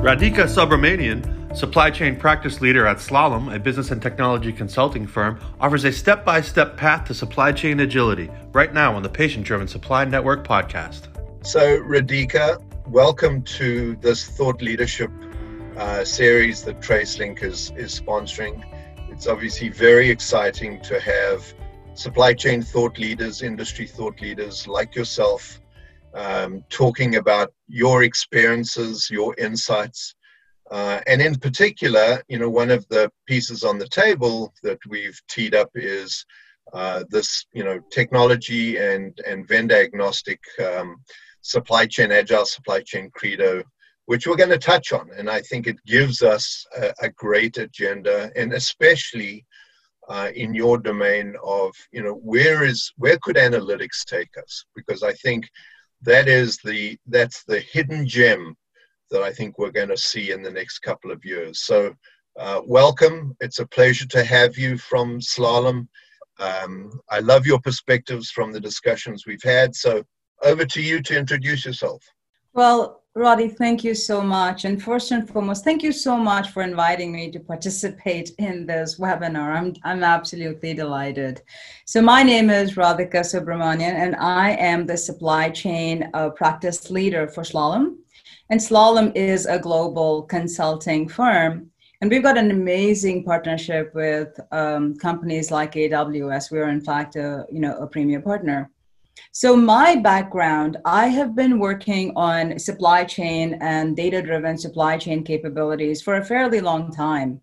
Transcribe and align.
Radhika 0.00 0.46
Subramanian, 0.48 1.54
supply 1.54 1.90
chain 1.90 2.16
practice 2.16 2.62
leader 2.62 2.86
at 2.86 2.96
Slalom, 2.96 3.54
a 3.54 3.58
business 3.58 3.90
and 3.90 4.00
technology 4.00 4.50
consulting 4.50 5.06
firm, 5.06 5.38
offers 5.60 5.84
a 5.84 5.92
step 5.92 6.24
by 6.24 6.40
step 6.40 6.78
path 6.78 7.06
to 7.08 7.12
supply 7.12 7.52
chain 7.52 7.80
agility 7.80 8.30
right 8.52 8.72
now 8.72 8.96
on 8.96 9.02
the 9.02 9.10
Patient 9.10 9.44
Driven 9.44 9.68
Supply 9.68 10.06
Network 10.06 10.42
podcast. 10.48 11.08
So, 11.46 11.82
Radhika, 11.82 12.62
welcome 12.86 13.42
to 13.42 13.94
this 13.96 14.26
thought 14.26 14.62
leadership 14.62 15.10
uh, 15.76 16.02
series 16.02 16.62
that 16.64 16.80
TraceLink 16.80 17.42
is, 17.42 17.70
is 17.76 18.00
sponsoring. 18.00 18.64
It's 19.10 19.26
obviously 19.26 19.68
very 19.68 20.08
exciting 20.08 20.80
to 20.80 20.98
have 20.98 21.44
supply 21.92 22.32
chain 22.32 22.62
thought 22.62 22.96
leaders, 22.96 23.42
industry 23.42 23.86
thought 23.86 24.18
leaders 24.22 24.66
like 24.66 24.94
yourself 24.94 25.60
um, 26.14 26.64
talking 26.68 27.16
about 27.16 27.52
your 27.68 28.02
experiences, 28.02 29.08
your 29.10 29.34
insights. 29.38 30.14
Uh, 30.70 31.00
and 31.06 31.20
in 31.20 31.34
particular, 31.34 32.22
you 32.28 32.38
know, 32.38 32.48
one 32.48 32.70
of 32.70 32.86
the 32.88 33.10
pieces 33.26 33.64
on 33.64 33.78
the 33.78 33.88
table 33.88 34.52
that 34.62 34.78
we've 34.88 35.20
teed 35.28 35.54
up 35.54 35.70
is 35.74 36.24
uh, 36.72 37.02
this, 37.10 37.46
you 37.52 37.64
know, 37.64 37.80
technology 37.90 38.76
and, 38.76 39.18
and 39.26 39.48
vendor 39.48 39.74
agnostic 39.74 40.40
um, 40.64 40.96
supply 41.40 41.86
chain, 41.86 42.12
agile 42.12 42.46
supply 42.46 42.80
chain 42.80 43.10
credo, 43.12 43.62
which 44.06 44.26
we're 44.26 44.36
going 44.36 44.50
to 44.50 44.58
touch 44.58 44.92
on. 44.92 45.08
And 45.16 45.28
I 45.28 45.40
think 45.40 45.66
it 45.66 45.84
gives 45.86 46.22
us 46.22 46.64
a, 46.76 46.92
a 47.02 47.08
great 47.10 47.58
agenda, 47.58 48.30
and 48.36 48.52
especially 48.52 49.44
uh, 50.08 50.30
in 50.34 50.54
your 50.54 50.78
domain 50.78 51.34
of, 51.42 51.74
you 51.92 52.02
know, 52.02 52.14
where 52.14 52.64
is 52.64 52.92
where 52.96 53.18
could 53.22 53.36
analytics 53.36 54.04
take 54.04 54.30
us? 54.36 54.64
Because 54.74 55.02
I 55.02 55.12
think 55.14 55.48
that 56.02 56.28
is 56.28 56.58
the 56.58 56.98
that's 57.06 57.44
the 57.44 57.60
hidden 57.60 58.06
gem 58.06 58.56
that 59.10 59.22
I 59.22 59.32
think 59.32 59.58
we're 59.58 59.70
going 59.70 59.88
to 59.88 59.96
see 59.96 60.30
in 60.30 60.42
the 60.42 60.50
next 60.50 60.80
couple 60.80 61.10
of 61.10 61.24
years. 61.24 61.62
So, 61.62 61.94
uh, 62.38 62.60
welcome. 62.64 63.36
It's 63.40 63.58
a 63.58 63.66
pleasure 63.66 64.06
to 64.08 64.24
have 64.24 64.56
you 64.56 64.78
from 64.78 65.20
Slalom. 65.20 65.88
Um, 66.38 66.92
I 67.10 67.18
love 67.18 67.44
your 67.44 67.60
perspectives 67.60 68.30
from 68.30 68.52
the 68.52 68.60
discussions 68.60 69.26
we've 69.26 69.42
had. 69.42 69.74
So, 69.74 70.04
over 70.42 70.64
to 70.64 70.80
you 70.80 71.02
to 71.02 71.18
introduce 71.18 71.66
yourself. 71.66 72.02
Well, 72.54 72.99
Roddy, 73.16 73.48
thank 73.48 73.82
you 73.82 73.92
so 73.92 74.22
much. 74.22 74.64
And 74.64 74.80
first 74.80 75.10
and 75.10 75.28
foremost, 75.28 75.64
thank 75.64 75.82
you 75.82 75.90
so 75.90 76.16
much 76.16 76.50
for 76.50 76.62
inviting 76.62 77.10
me 77.10 77.28
to 77.32 77.40
participate 77.40 78.30
in 78.38 78.66
this 78.66 79.00
webinar. 79.00 79.56
I'm, 79.56 79.74
I'm 79.82 80.04
absolutely 80.04 80.74
delighted. 80.74 81.42
So, 81.86 82.00
my 82.00 82.22
name 82.22 82.50
is 82.50 82.76
Radhika 82.76 83.22
Subramanian, 83.24 83.94
and 83.94 84.14
I 84.14 84.50
am 84.50 84.86
the 84.86 84.96
supply 84.96 85.50
chain 85.50 86.08
uh, 86.14 86.30
practice 86.30 86.88
leader 86.88 87.26
for 87.26 87.42
Slalom. 87.42 87.96
And 88.48 88.60
Slalom 88.60 89.10
is 89.16 89.44
a 89.44 89.58
global 89.58 90.22
consulting 90.22 91.08
firm. 91.08 91.68
And 92.00 92.12
we've 92.12 92.22
got 92.22 92.38
an 92.38 92.52
amazing 92.52 93.24
partnership 93.24 93.92
with 93.92 94.38
um, 94.52 94.96
companies 94.96 95.50
like 95.50 95.72
AWS. 95.72 96.52
We 96.52 96.60
are, 96.60 96.68
in 96.68 96.80
fact, 96.80 97.16
a, 97.16 97.44
you 97.50 97.58
know, 97.58 97.76
a 97.76 97.88
premier 97.88 98.20
partner. 98.20 98.70
So, 99.32 99.56
my 99.56 99.96
background, 99.96 100.76
I 100.84 101.06
have 101.08 101.34
been 101.34 101.58
working 101.58 102.12
on 102.16 102.58
supply 102.58 103.04
chain 103.04 103.58
and 103.60 103.96
data 103.96 104.22
driven 104.22 104.58
supply 104.58 104.96
chain 104.98 105.24
capabilities 105.24 106.02
for 106.02 106.16
a 106.16 106.24
fairly 106.24 106.60
long 106.60 106.92
time. 106.92 107.40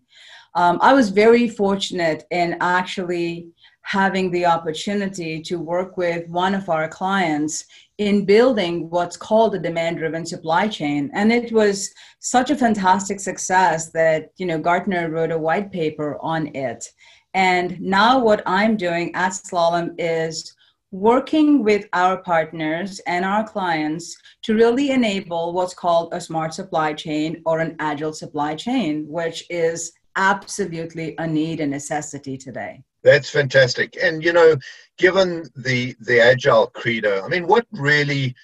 Um, 0.54 0.78
I 0.82 0.92
was 0.92 1.10
very 1.10 1.48
fortunate 1.48 2.24
in 2.30 2.56
actually 2.60 3.48
having 3.88 4.30
the 4.30 4.44
opportunity 4.44 5.40
to 5.40 5.58
work 5.58 5.96
with 5.96 6.28
one 6.28 6.54
of 6.54 6.68
our 6.68 6.88
clients 6.88 7.64
in 7.96 8.26
building 8.26 8.90
what's 8.90 9.16
called 9.16 9.54
a 9.54 9.58
demand 9.58 9.96
driven 9.96 10.26
supply 10.26 10.68
chain 10.68 11.10
and 11.14 11.32
it 11.32 11.50
was 11.52 11.90
such 12.18 12.50
a 12.50 12.56
fantastic 12.56 13.18
success 13.18 13.90
that 13.90 14.30
you 14.36 14.44
know 14.44 14.58
gartner 14.58 15.08
wrote 15.08 15.30
a 15.30 15.38
white 15.38 15.72
paper 15.72 16.18
on 16.20 16.54
it 16.54 16.84
and 17.32 17.80
now 17.80 18.18
what 18.18 18.42
i'm 18.44 18.76
doing 18.76 19.10
at 19.14 19.32
slalom 19.32 19.94
is 19.98 20.54
working 20.90 21.62
with 21.62 21.86
our 21.92 22.16
partners 22.18 23.00
and 23.06 23.24
our 23.24 23.46
clients 23.46 24.16
to 24.42 24.54
really 24.54 24.90
enable 24.90 25.52
what's 25.52 25.74
called 25.74 26.14
a 26.14 26.20
smart 26.20 26.54
supply 26.54 26.92
chain 26.92 27.42
or 27.44 27.60
an 27.60 27.76
agile 27.78 28.12
supply 28.12 28.54
chain, 28.54 29.06
which 29.06 29.44
is 29.50 29.92
absolutely 30.16 31.14
a 31.18 31.26
need 31.26 31.60
and 31.60 31.70
necessity 31.70 32.36
today. 32.36 32.82
That's 33.04 33.30
fantastic. 33.30 33.96
And 34.02 34.24
you 34.24 34.32
know, 34.32 34.56
given 34.96 35.44
the 35.56 35.94
the 36.00 36.20
agile 36.20 36.66
credo, 36.68 37.22
I 37.24 37.28
mean, 37.28 37.46
what 37.46 37.66
really 37.72 38.34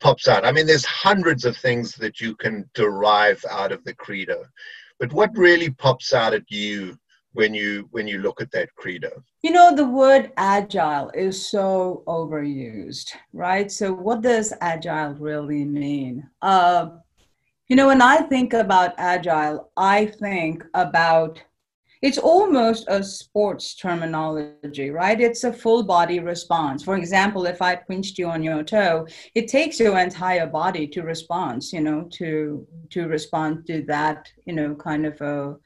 pops 0.00 0.28
out? 0.28 0.44
I 0.44 0.52
mean, 0.52 0.66
there's 0.66 0.84
hundreds 0.84 1.44
of 1.44 1.56
things 1.56 1.94
that 1.94 2.20
you 2.20 2.34
can 2.36 2.68
derive 2.74 3.42
out 3.50 3.72
of 3.72 3.82
the 3.84 3.94
credo, 3.94 4.44
but 4.98 5.12
what 5.12 5.30
really 5.34 5.70
pops 5.70 6.12
out 6.12 6.34
at 6.34 6.50
you 6.50 6.98
when 7.32 7.54
you 7.54 7.88
when 7.90 8.06
you 8.06 8.18
look 8.18 8.40
at 8.40 8.50
that 8.52 8.74
credo. 8.76 9.10
You 9.42 9.52
know 9.52 9.74
the 9.74 9.86
word 9.86 10.32
agile 10.36 11.10
is 11.14 11.48
so 11.48 12.02
overused 12.06 13.12
right? 13.32 13.70
So 13.70 13.92
what 13.92 14.22
does 14.22 14.52
agile 14.60 15.14
really 15.14 15.64
mean? 15.64 16.28
Uh, 16.40 16.90
you 17.72 17.76
know 17.76 17.86
when 17.86 18.02
i 18.02 18.18
think 18.18 18.52
about 18.52 18.92
agile 18.98 19.70
i 19.78 20.04
think 20.04 20.62
about 20.74 21.42
it's 22.02 22.18
almost 22.18 22.84
a 22.88 23.02
sports 23.02 23.76
terminology 23.76 24.90
right? 24.90 25.20
It's 25.20 25.44
a 25.44 25.52
full 25.52 25.84
body 25.84 26.18
response. 26.18 26.82
For 26.82 26.96
example 26.96 27.46
if 27.46 27.62
i 27.62 27.76
pinched 27.76 28.18
you 28.18 28.28
on 28.28 28.42
your 28.42 28.62
toe 28.62 29.06
it 29.34 29.48
takes 29.48 29.80
your 29.80 29.98
entire 29.98 30.46
body 30.46 30.86
to 30.88 31.02
respond 31.02 31.62
you 31.72 31.80
know 31.80 32.08
to 32.18 32.66
to 32.90 33.06
respond 33.06 33.66
to 33.68 33.82
that 33.84 34.30
you 34.44 34.52
know 34.52 34.74
kind 34.74 35.06
of 35.06 35.18
a 35.20 35.56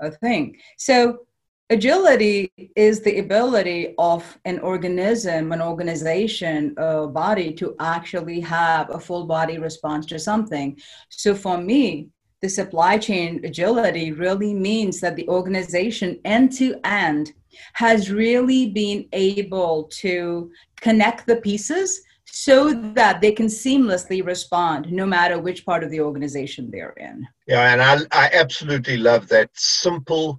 a 0.00 0.10
thing. 0.10 0.56
So 0.78 1.26
agility 1.70 2.52
is 2.76 3.00
the 3.00 3.18
ability 3.18 3.94
of 3.98 4.38
an 4.44 4.58
organism, 4.60 5.52
an 5.52 5.62
organization, 5.62 6.74
a 6.76 7.06
body 7.06 7.52
to 7.54 7.74
actually 7.80 8.40
have 8.40 8.90
a 8.90 9.00
full 9.00 9.26
body 9.26 9.58
response 9.58 10.06
to 10.06 10.18
something. 10.18 10.78
So 11.08 11.34
for 11.34 11.58
me, 11.58 12.08
the 12.42 12.48
supply 12.50 12.98
chain 12.98 13.40
agility 13.44 14.12
really 14.12 14.52
means 14.52 15.00
that 15.00 15.16
the 15.16 15.26
organization 15.28 16.20
end 16.26 16.52
to 16.52 16.78
end 16.84 17.32
has 17.72 18.10
really 18.10 18.70
been 18.70 19.08
able 19.12 19.84
to 19.84 20.50
connect 20.80 21.26
the 21.26 21.36
pieces 21.36 22.02
so 22.26 22.72
that 22.94 23.20
they 23.20 23.32
can 23.32 23.46
seamlessly 23.46 24.24
respond 24.24 24.90
no 24.90 25.06
matter 25.06 25.38
which 25.38 25.64
part 25.64 25.84
of 25.84 25.90
the 25.90 26.00
organization 26.00 26.70
they're 26.70 26.94
in. 26.96 27.26
Yeah, 27.46 27.72
and 27.72 27.82
I, 27.82 27.98
I 28.12 28.30
absolutely 28.32 28.96
love 28.96 29.28
that 29.28 29.50
simple, 29.54 30.38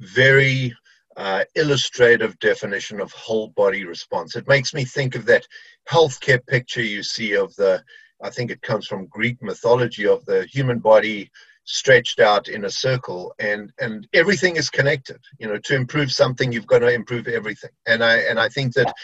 very 0.00 0.74
uh, 1.16 1.44
illustrative 1.54 2.38
definition 2.40 3.00
of 3.00 3.12
whole 3.12 3.48
body 3.48 3.84
response. 3.84 4.36
It 4.36 4.48
makes 4.48 4.74
me 4.74 4.84
think 4.84 5.14
of 5.14 5.24
that 5.26 5.46
healthcare 5.88 6.44
picture 6.46 6.82
you 6.82 7.02
see 7.02 7.34
of 7.34 7.54
the, 7.56 7.82
I 8.22 8.30
think 8.30 8.50
it 8.50 8.62
comes 8.62 8.86
from 8.86 9.06
Greek 9.06 9.42
mythology, 9.42 10.06
of 10.06 10.24
the 10.26 10.46
human 10.46 10.78
body 10.78 11.30
stretched 11.66 12.20
out 12.20 12.48
in 12.48 12.64
a 12.64 12.70
circle 12.70 13.34
and 13.40 13.72
and 13.80 14.06
everything 14.12 14.54
is 14.54 14.70
connected 14.70 15.18
you 15.40 15.48
know 15.48 15.58
to 15.58 15.74
improve 15.74 16.12
something 16.12 16.52
you've 16.52 16.66
got 16.66 16.78
to 16.78 16.92
improve 16.92 17.26
everything 17.26 17.70
and 17.86 18.04
i 18.04 18.18
and 18.18 18.38
i 18.38 18.48
think 18.48 18.72
that 18.72 18.94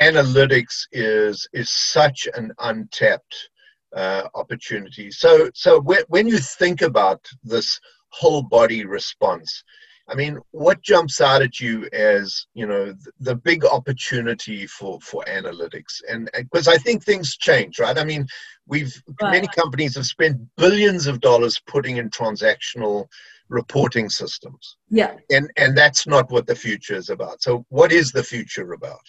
analytics 0.00 0.86
is 0.92 1.46
is 1.52 1.70
such 1.70 2.28
an 2.34 2.52
untapped 2.58 3.48
uh, 3.94 4.28
opportunity. 4.34 5.10
So 5.10 5.50
so 5.54 5.80
when 6.08 6.26
you 6.26 6.38
think 6.38 6.82
about 6.82 7.24
this 7.42 7.80
whole 8.10 8.42
body 8.42 8.84
response, 8.84 9.62
I 10.08 10.14
mean, 10.14 10.38
what 10.50 10.82
jumps 10.82 11.20
out 11.20 11.42
at 11.42 11.60
you 11.60 11.88
as 11.92 12.46
you 12.54 12.66
know 12.66 12.92
the, 12.92 13.12
the 13.20 13.36
big 13.36 13.64
opportunity 13.64 14.66
for 14.66 15.00
for 15.00 15.24
analytics? 15.24 16.02
And 16.10 16.30
because 16.34 16.68
I 16.68 16.76
think 16.76 17.02
things 17.02 17.36
change, 17.36 17.78
right? 17.78 17.96
I 17.96 18.04
mean, 18.04 18.26
we've 18.66 19.02
right. 19.22 19.30
many 19.30 19.46
companies 19.48 19.94
have 19.94 20.06
spent 20.06 20.40
billions 20.56 21.06
of 21.06 21.20
dollars 21.20 21.60
putting 21.66 21.96
in 21.96 22.10
transactional 22.10 23.06
reporting 23.48 24.10
systems. 24.10 24.76
Yeah. 24.90 25.14
And 25.30 25.50
and 25.56 25.76
that's 25.76 26.06
not 26.06 26.30
what 26.30 26.46
the 26.46 26.56
future 26.56 26.94
is 26.94 27.10
about. 27.10 27.42
So 27.42 27.64
what 27.68 27.92
is 27.92 28.12
the 28.12 28.22
future 28.22 28.72
about? 28.72 29.06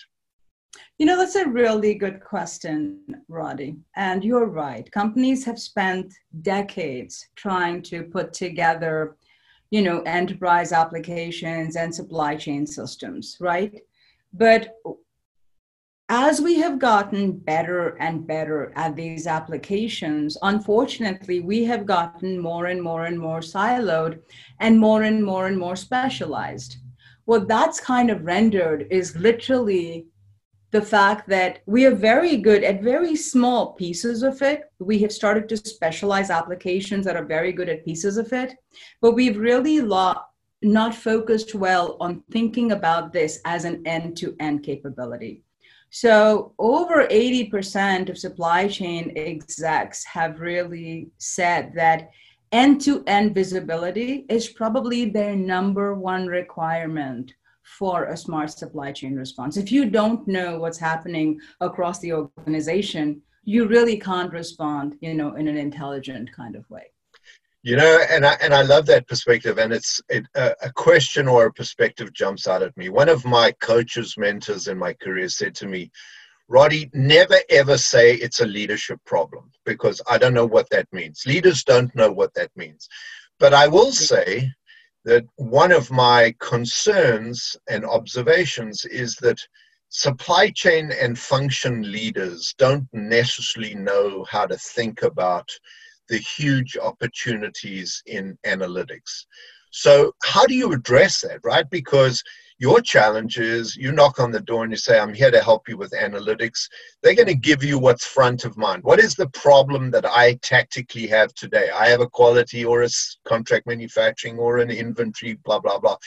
You 0.98 1.06
know, 1.06 1.18
that's 1.18 1.36
a 1.36 1.48
really 1.48 1.94
good 1.96 2.22
question, 2.24 3.00
Roddy. 3.28 3.78
And 3.96 4.24
you're 4.24 4.48
right. 4.48 4.90
Companies 4.92 5.44
have 5.46 5.60
spent 5.60 6.14
decades 6.42 7.28
trying 7.36 7.82
to 7.84 8.04
put 8.04 8.34
together, 8.34 9.18
you 9.72 9.82
know, 9.82 10.02
enterprise 10.02 10.72
applications 10.72 11.76
and 11.76 11.94
supply 11.94 12.36
chain 12.36 12.66
systems, 12.66 13.38
right? 13.40 13.82
But 14.34 14.76
as 16.10 16.40
we 16.40 16.60
have 16.60 16.78
gotten 16.78 17.32
better 17.32 17.98
and 18.00 18.28
better 18.28 18.72
at 18.76 18.96
these 18.96 19.26
applications, 19.26 20.38
unfortunately, 20.44 21.40
we 21.40 21.64
have 21.64 21.86
gotten 21.86 22.40
more 22.40 22.68
and 22.68 22.82
more 22.82 23.06
and 23.06 23.20
more 23.20 23.40
siloed 23.40 24.20
and 24.60 24.80
more 24.80 25.02
and 25.04 25.24
more 25.24 25.48
and 25.48 25.58
more 25.58 25.76
specialized. 25.76 26.78
What 27.26 27.48
that's 27.48 27.80
kind 27.80 28.12
of 28.12 28.24
rendered 28.24 28.86
is 28.92 29.16
literally 29.16 30.06
the 30.76 30.82
fact 30.82 31.30
that 31.30 31.60
we 31.66 31.86
are 31.86 31.96
very 31.96 32.36
good 32.36 32.62
at 32.62 32.82
very 32.82 33.16
small 33.16 33.72
pieces 33.76 34.24
of 34.24 34.42
it. 34.42 34.64
We 34.80 35.00
have 35.00 35.14
started 35.14 35.48
to 35.48 35.56
specialize 35.56 36.30
applications 36.30 37.06
that 37.06 37.16
are 37.16 37.24
very 37.24 37.54
good 37.54 37.70
at 37.70 37.86
pieces 37.86 38.18
of 38.18 38.34
it, 38.34 38.56
but 39.00 39.14
we've 39.14 39.38
really 39.38 39.78
not 40.62 40.94
focused 40.94 41.56
well 41.56 41.96
on 42.02 42.24
thinking 42.30 42.74
about 42.74 43.14
this 43.14 43.40
as 43.46 43.64
an 43.64 43.88
end 43.88 44.18
to 44.18 44.36
end 44.42 44.64
capability. 44.64 45.44
So, 45.92 46.52
over 46.60 47.08
80% 47.08 48.10
of 48.10 48.18
supply 48.18 48.68
chain 48.68 49.14
execs 49.16 50.04
have 50.04 50.42
really 50.42 51.08
said 51.20 51.72
that 51.76 52.10
end 52.52 52.82
to 52.82 53.02
end 53.08 53.34
visibility 53.34 54.26
is 54.28 54.50
probably 54.50 55.06
their 55.06 55.38
number 55.38 55.96
one 55.96 56.28
requirement 56.28 57.34
for 57.66 58.06
a 58.06 58.18
smart 58.18 58.52
supply 58.52 58.92
chain 58.92 59.16
response. 59.16 59.58
If 59.58 59.72
you 59.72 59.90
don't 59.90 60.28
know 60.28 60.60
what's 60.60 60.78
happening 60.78 61.40
across 61.60 62.00
the 62.00 62.14
organization, 62.14 63.22
you 63.44 63.68
really 63.68 63.98
can't 63.98 64.32
respond, 64.32 64.96
you 65.02 65.14
know, 65.14 65.36
in 65.36 65.48
an 65.48 65.58
intelligent 65.58 66.32
kind 66.32 66.56
of 66.56 66.70
way. 66.70 66.92
You 67.64 67.76
know, 67.76 68.00
and 68.12 68.24
I 68.24 68.34
and 68.42 68.54
I 68.54 68.62
love 68.62 68.86
that 68.86 69.08
perspective, 69.08 69.58
and 69.58 69.74
it's 69.74 70.00
it, 70.10 70.24
uh, 70.36 70.52
a 70.62 70.72
question 70.72 71.28
or 71.28 71.48
a 71.48 71.54
perspective 71.54 72.14
jumps 72.14 72.48
out 72.48 72.62
at 72.62 72.78
me. 72.78 72.90
One 72.90 73.10
of 73.10 73.26
my 73.26 73.52
coaches, 73.54 74.16
mentors 74.20 74.68
in 74.68 74.78
my 74.78 74.94
career 74.94 75.28
said 75.30 75.56
to 75.56 75.68
me, 75.68 75.90
"Roddy, 76.48 76.92
never 76.94 77.38
ever 77.50 77.76
say 77.80 78.14
it's 78.14 78.42
a 78.42 78.46
leadership 78.46 79.00
problem 79.08 79.52
because 79.66 80.00
I 80.08 80.20
don't 80.20 80.36
know 80.36 80.46
what 80.46 80.70
that 80.70 80.88
means. 80.94 81.24
Leaders 81.26 81.64
don't 81.64 81.94
know 81.96 82.12
what 82.12 82.36
that 82.36 82.52
means." 82.56 82.88
But 83.40 83.56
I 83.56 83.68
will 83.68 83.92
say 83.92 84.52
that 85.06 85.24
one 85.38 85.72
of 85.72 85.92
my 85.92 86.36
concerns 86.40 87.56
and 87.70 87.86
observations 87.86 88.86
is 88.86 89.16
that 89.18 89.40
supply 89.90 90.50
chain 90.50 90.92
and 90.92 91.18
function 91.18 91.90
leaders 91.92 92.54
don't 92.58 92.88
necessarily 92.92 93.76
know 93.76 94.26
how 94.30 94.46
to 94.46 94.58
think 94.58 95.04
about 95.04 95.48
the 96.10 96.18
huge 96.18 96.76
opportunities 96.78 98.02
in 98.08 98.38
analytics. 98.46 99.26
So, 99.72 100.14
how 100.24 100.46
do 100.46 100.56
you 100.56 100.74
address 100.74 101.22
that, 101.22 101.40
right? 101.44 101.70
Because 101.70 102.24
your 102.58 102.80
challenge 102.80 103.38
is 103.38 103.76
you 103.76 103.92
knock 103.92 104.20
on 104.20 104.32
the 104.32 104.40
door 104.40 104.64
and 104.64 104.72
you 104.72 104.78
say, 104.78 104.98
I'm 104.98 105.14
here 105.14 105.32
to 105.32 105.44
help 105.44 105.68
you 105.68 105.78
with 105.78 105.92
analytics. 105.92 106.70
They're 107.04 107.16
going 107.16 107.28
to 107.28 107.36
give 107.36 107.64
you 107.64 107.78
what's 107.78 108.06
front 108.06 108.46
of 108.46 108.58
mind. 108.58 108.84
What 108.84 109.00
is 109.00 109.14
the 109.14 109.30
problem 109.30 109.92
that 109.92 110.06
I 110.06 110.36
tactically 110.42 111.06
have 111.08 111.34
today? 111.34 111.70
I 111.70 111.88
have 111.88 112.00
a 112.00 112.10
quality 112.10 112.64
or 112.64 112.84
a 112.84 112.90
contract 113.26 113.68
manufacturing 113.68 114.38
or 114.38 114.60
an 114.60 114.72
inventory, 114.72 115.38
blah, 115.44 115.60
blah, 115.60 115.80
blah. 115.80 115.98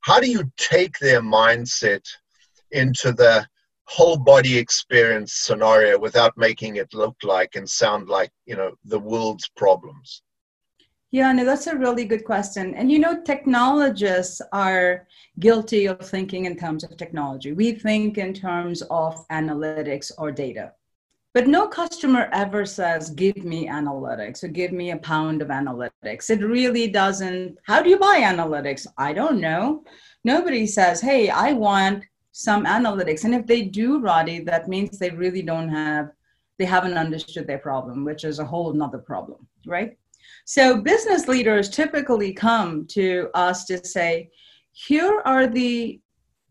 How 0.00 0.18
do 0.18 0.28
you 0.28 0.50
take 0.56 0.98
their 0.98 1.20
mindset 1.20 2.04
into 2.72 3.12
the 3.12 3.46
whole 3.84 4.16
body 4.16 4.58
experience 4.58 5.34
scenario 5.34 5.98
without 5.98 6.36
making 6.36 6.76
it 6.76 6.92
look 6.94 7.16
like 7.22 7.54
and 7.54 7.68
sound 7.68 8.08
like, 8.08 8.32
you 8.46 8.56
know, 8.56 8.72
the 8.84 8.98
world's 8.98 9.48
problems? 9.56 10.22
Yeah, 11.12 11.30
no, 11.32 11.44
that's 11.44 11.66
a 11.66 11.76
really 11.76 12.06
good 12.06 12.24
question. 12.24 12.74
And 12.74 12.90
you 12.90 12.98
know, 12.98 13.22
technologists 13.22 14.40
are 14.50 15.06
guilty 15.38 15.86
of 15.86 16.00
thinking 16.00 16.46
in 16.46 16.56
terms 16.56 16.84
of 16.84 16.96
technology. 16.96 17.52
We 17.52 17.72
think 17.72 18.16
in 18.16 18.32
terms 18.32 18.80
of 18.90 19.28
analytics 19.28 20.10
or 20.16 20.32
data. 20.32 20.72
But 21.34 21.48
no 21.48 21.68
customer 21.68 22.30
ever 22.32 22.64
says, 22.64 23.10
give 23.10 23.44
me 23.44 23.68
analytics 23.68 24.42
or 24.42 24.48
give 24.48 24.72
me 24.72 24.92
a 24.92 24.96
pound 24.96 25.42
of 25.42 25.48
analytics. 25.48 26.30
It 26.30 26.42
really 26.42 26.88
doesn't. 26.88 27.58
How 27.64 27.82
do 27.82 27.90
you 27.90 27.98
buy 27.98 28.20
analytics? 28.22 28.86
I 28.96 29.12
don't 29.12 29.40
know. 29.40 29.84
Nobody 30.24 30.66
says, 30.66 31.02
hey, 31.02 31.28
I 31.28 31.52
want 31.52 32.04
some 32.32 32.64
analytics. 32.64 33.24
And 33.24 33.34
if 33.34 33.46
they 33.46 33.62
do, 33.62 34.00
Roddy, 34.00 34.40
that 34.44 34.66
means 34.66 34.98
they 34.98 35.10
really 35.10 35.42
don't 35.42 35.68
have, 35.68 36.10
they 36.58 36.64
haven't 36.64 36.96
understood 36.96 37.46
their 37.46 37.58
problem, 37.58 38.02
which 38.02 38.24
is 38.24 38.38
a 38.38 38.46
whole 38.46 38.72
nother 38.72 38.98
problem, 38.98 39.46
right? 39.66 39.98
So 40.44 40.80
business 40.82 41.28
leaders 41.28 41.68
typically 41.68 42.32
come 42.32 42.86
to 42.88 43.30
us 43.34 43.64
to 43.66 43.84
say, 43.84 44.30
here 44.72 45.22
are 45.24 45.46
the 45.46 46.00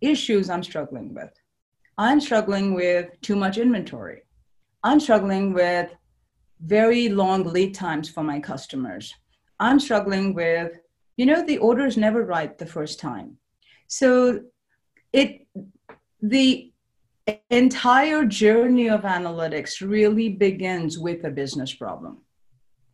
issues 0.02 0.50
I'm 0.50 0.64
struggling 0.64 1.14
with. 1.14 1.32
I'm 1.98 2.20
struggling 2.20 2.74
with 2.74 3.10
too 3.22 3.36
much 3.36 3.58
inventory. 3.58 4.22
I'm 4.84 5.00
struggling 5.00 5.54
with 5.54 5.92
very 6.66 7.10
long 7.10 7.44
lead 7.44 7.74
times 7.74 8.10
for 8.10 8.24
my 8.24 8.40
customers. 8.40 9.14
I'm 9.60 9.80
struggling 9.80 10.34
with, 10.34 10.78
you 11.18 11.26
know, 11.26 11.46
the 11.46 11.58
order 11.60 11.86
is 11.86 11.98
never 11.98 12.24
right 12.24 12.58
the 12.58 12.66
first 12.66 13.00
time. 13.00 13.38
So 13.88 14.42
it 15.14 15.48
the 16.22 16.72
entire 17.50 18.26
journey 18.26 18.90
of 18.90 19.02
analytics 19.02 19.88
really 19.88 20.30
begins 20.30 20.98
with 20.98 21.24
a 21.26 21.30
business 21.30 21.74
problem. 21.74 22.20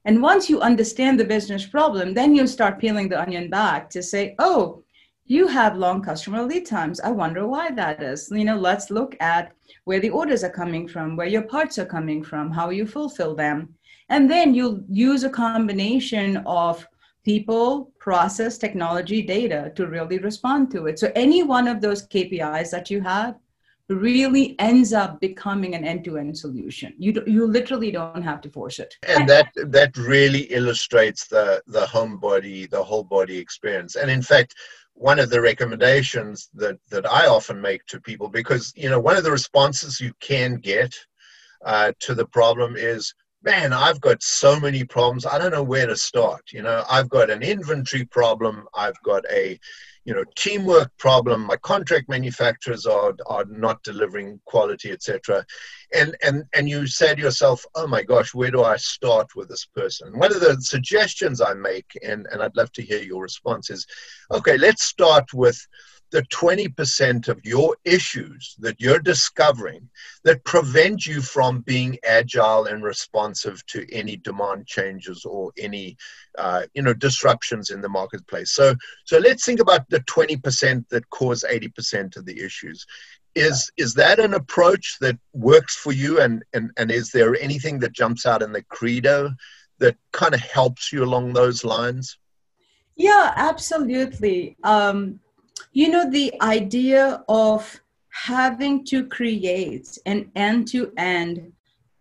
And 0.07 0.21
once 0.21 0.49
you 0.49 0.61
understand 0.61 1.19
the 1.19 1.25
business 1.25 1.65
problem, 1.65 2.13
then 2.13 2.33
you 2.33 2.47
start 2.47 2.79
peeling 2.79 3.09
the 3.09 3.21
onion 3.21 3.49
back 3.49 3.89
to 3.89 4.01
say, 4.01 4.35
oh, 4.39 4.81
you 5.25 5.47
have 5.47 5.75
long 5.75 6.01
customer 6.01 6.43
lead 6.43 6.65
times. 6.65 7.01
I 7.01 7.11
wonder 7.11 7.45
why 7.45 7.71
that 7.71 8.01
is. 8.01 8.31
You 8.31 8.45
know, 8.45 8.55
let's 8.55 8.89
look 8.89 9.17
at 9.19 9.51
where 9.83 9.99
the 9.99 10.09
orders 10.09 10.45
are 10.45 10.49
coming 10.49 10.87
from, 10.87 11.17
where 11.17 11.27
your 11.27 11.41
parts 11.41 11.77
are 11.77 11.85
coming 11.85 12.23
from, 12.23 12.51
how 12.51 12.69
you 12.69 12.87
fulfill 12.87 13.35
them. 13.35 13.75
And 14.07 14.31
then 14.31 14.53
you'll 14.53 14.81
use 14.89 15.25
a 15.25 15.29
combination 15.29 16.37
of 16.45 16.87
people, 17.25 17.91
process, 17.99 18.57
technology, 18.57 19.21
data 19.21 19.73
to 19.75 19.87
really 19.87 20.19
respond 20.19 20.71
to 20.71 20.85
it. 20.85 20.99
So 20.99 21.11
any 21.15 21.43
one 21.43 21.67
of 21.67 21.81
those 21.81 22.07
KPIs 22.07 22.71
that 22.71 22.89
you 22.89 23.01
have 23.01 23.35
really 23.89 24.55
ends 24.59 24.91
up 24.91 25.19
becoming 25.21 25.73
an 25.73 25.85
end-to-end 25.85 26.37
solution. 26.37 26.93
You 26.97 27.23
you 27.25 27.45
literally 27.47 27.91
don't 27.91 28.21
have 28.21 28.41
to 28.41 28.49
force 28.49 28.79
it. 28.79 28.93
And 29.07 29.27
that 29.29 29.49
that 29.55 29.95
really 29.95 30.41
illustrates 30.41 31.27
the 31.27 31.61
the 31.67 31.85
home 31.85 32.17
body, 32.19 32.67
the 32.67 32.83
whole 32.83 33.03
body 33.03 33.37
experience. 33.37 33.95
And 33.95 34.11
in 34.11 34.21
fact, 34.21 34.55
one 34.93 35.19
of 35.19 35.29
the 35.29 35.41
recommendations 35.41 36.49
that 36.55 36.77
that 36.89 37.09
I 37.11 37.27
often 37.27 37.61
make 37.61 37.85
to 37.87 38.01
people, 38.01 38.27
because 38.27 38.73
you 38.75 38.89
know, 38.89 38.99
one 38.99 39.15
of 39.15 39.23
the 39.23 39.31
responses 39.31 40.01
you 40.01 40.13
can 40.19 40.55
get 40.55 40.93
uh, 41.65 41.93
to 41.99 42.13
the 42.13 42.25
problem 42.25 42.75
is 42.75 43.13
man, 43.47 43.71
I've 43.71 44.01
got 44.01 44.21
so 44.21 44.59
many 44.59 44.83
problems. 44.83 45.25
I 45.25 45.37
don't 45.37 45.53
know 45.53 45.63
where 45.63 45.87
to 45.87 45.95
start. 45.95 46.41
You 46.51 46.63
know, 46.63 46.83
I've 46.89 47.07
got 47.07 47.29
an 47.29 47.41
inventory 47.41 48.03
problem. 48.03 48.67
I've 48.75 49.01
got 49.03 49.23
a, 49.31 49.57
you 50.03 50.13
know, 50.13 50.25
teamwork 50.35 50.91
problem. 50.97 51.45
My 51.45 51.55
contract 51.55 52.09
manufacturers 52.09 52.85
are 52.85 53.13
are 53.25 53.45
not 53.45 53.81
delivering 53.83 54.41
quality, 54.43 54.91
etc. 54.91 55.45
And 55.95 56.17
and 56.21 56.43
and 56.53 56.67
you 56.67 56.87
say 56.87 57.15
to 57.15 57.21
yourself, 57.21 57.65
oh 57.75 57.87
my 57.87 58.03
gosh, 58.03 58.33
where 58.33 58.51
do 58.51 58.63
I 58.65 58.75
start 58.75 59.27
with 59.33 59.47
this 59.47 59.65
person? 59.65 60.19
One 60.19 60.33
of 60.35 60.41
the 60.41 60.57
suggestions 60.59 61.39
I 61.39 61.53
make, 61.53 61.89
and 62.03 62.27
and 62.31 62.43
I'd 62.43 62.57
love 62.57 62.73
to 62.73 62.81
hear 62.81 63.01
your 63.01 63.21
response 63.21 63.69
is, 63.69 63.87
okay, 64.29 64.57
let's 64.57 64.83
start 64.83 65.33
with 65.33 65.57
the 66.11 66.21
20% 66.23 67.27
of 67.27 67.39
your 67.43 67.75
issues 67.83 68.55
that 68.59 68.79
you're 68.79 68.99
discovering 68.99 69.89
that 70.23 70.43
prevent 70.45 71.05
you 71.05 71.21
from 71.21 71.61
being 71.61 71.97
agile 72.05 72.65
and 72.65 72.83
responsive 72.83 73.65
to 73.67 73.85
any 73.91 74.15
demand 74.17 74.65
changes 74.67 75.25
or 75.25 75.51
any 75.57 75.97
uh, 76.37 76.63
you 76.73 76.81
know 76.81 76.93
disruptions 76.93 77.71
in 77.71 77.81
the 77.81 77.89
marketplace. 77.89 78.51
So 78.51 78.75
so 79.05 79.17
let's 79.17 79.45
think 79.45 79.59
about 79.59 79.89
the 79.89 79.99
20% 80.01 80.87
that 80.89 81.09
cause 81.09 81.43
80% 81.49 82.15
of 82.15 82.25
the 82.25 82.41
issues. 82.41 82.85
Is 83.35 83.69
is 83.77 83.93
that 83.95 84.19
an 84.19 84.33
approach 84.33 84.97
that 85.01 85.17
works 85.33 85.75
for 85.75 85.91
you? 85.91 86.21
And 86.21 86.43
and, 86.53 86.71
and 86.77 86.89
is 86.89 87.11
there 87.11 87.35
anything 87.35 87.79
that 87.79 87.91
jumps 87.91 88.25
out 88.25 88.41
in 88.41 88.53
the 88.53 88.63
credo 88.63 89.31
that 89.79 89.97
kind 90.13 90.33
of 90.33 90.39
helps 90.39 90.93
you 90.93 91.03
along 91.03 91.33
those 91.33 91.65
lines? 91.65 92.17
Yeah 92.95 93.33
absolutely. 93.35 94.55
Um, 94.63 95.19
you 95.73 95.89
know, 95.89 96.09
the 96.09 96.33
idea 96.41 97.23
of 97.27 97.79
having 98.09 98.83
to 98.85 99.05
create 99.05 99.97
an 100.05 100.31
end 100.35 100.67
to 100.69 100.91
end 100.97 101.51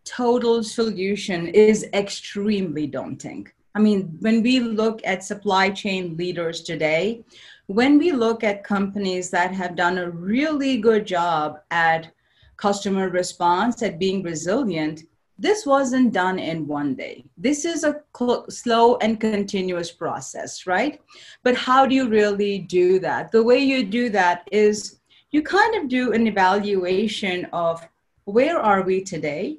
total 0.05 0.63
solution 0.63 1.49
is 1.49 1.87
extremely 1.93 2.87
daunting. 2.87 3.47
I 3.75 3.81
mean, 3.81 4.17
when 4.21 4.43
we 4.43 4.61
look 4.61 5.03
at 5.05 5.23
supply 5.23 5.69
chain 5.71 6.17
leaders 6.17 6.63
today, 6.63 7.25
when 7.67 7.99
we 7.99 8.13
look 8.13 8.43
at 8.43 8.65
companies 8.65 9.29
that 9.31 9.53
have 9.53 9.77
done 9.77 9.99
a 9.99 10.11
really 10.11 10.79
good 10.79 11.07
job 11.07 11.61
at 11.71 12.11
customer 12.57 13.11
response, 13.11 13.83
at 13.83 13.99
being 13.99 14.23
resilient, 14.23 15.03
this 15.39 15.67
wasn't 15.67 16.13
done 16.13 16.39
in 16.39 16.67
one 16.67 16.95
day. 16.95 17.25
This 17.37 17.65
is 17.65 17.85
a 17.85 18.01
cl- 18.17 18.47
slow 18.49 18.97
and 18.97 19.21
continuous 19.21 19.93
process, 19.93 20.67
right? 20.67 21.01
But 21.43 21.57
how 21.57 21.87
do 21.87 21.95
you 21.95 22.09
really 22.09 22.61
do 22.61 22.99
that? 23.01 23.33
The 23.33 23.43
way 23.43 23.59
you 23.59 23.85
do 23.85 24.09
that 24.11 24.49
is 24.51 25.01
you 25.31 25.43
kind 25.43 25.75
of 25.75 25.89
do 25.89 26.13
an 26.13 26.27
evaluation 26.27 27.45
of 27.53 27.87
where 28.25 28.59
are 28.59 28.83
we 28.83 29.03
today? 29.03 29.59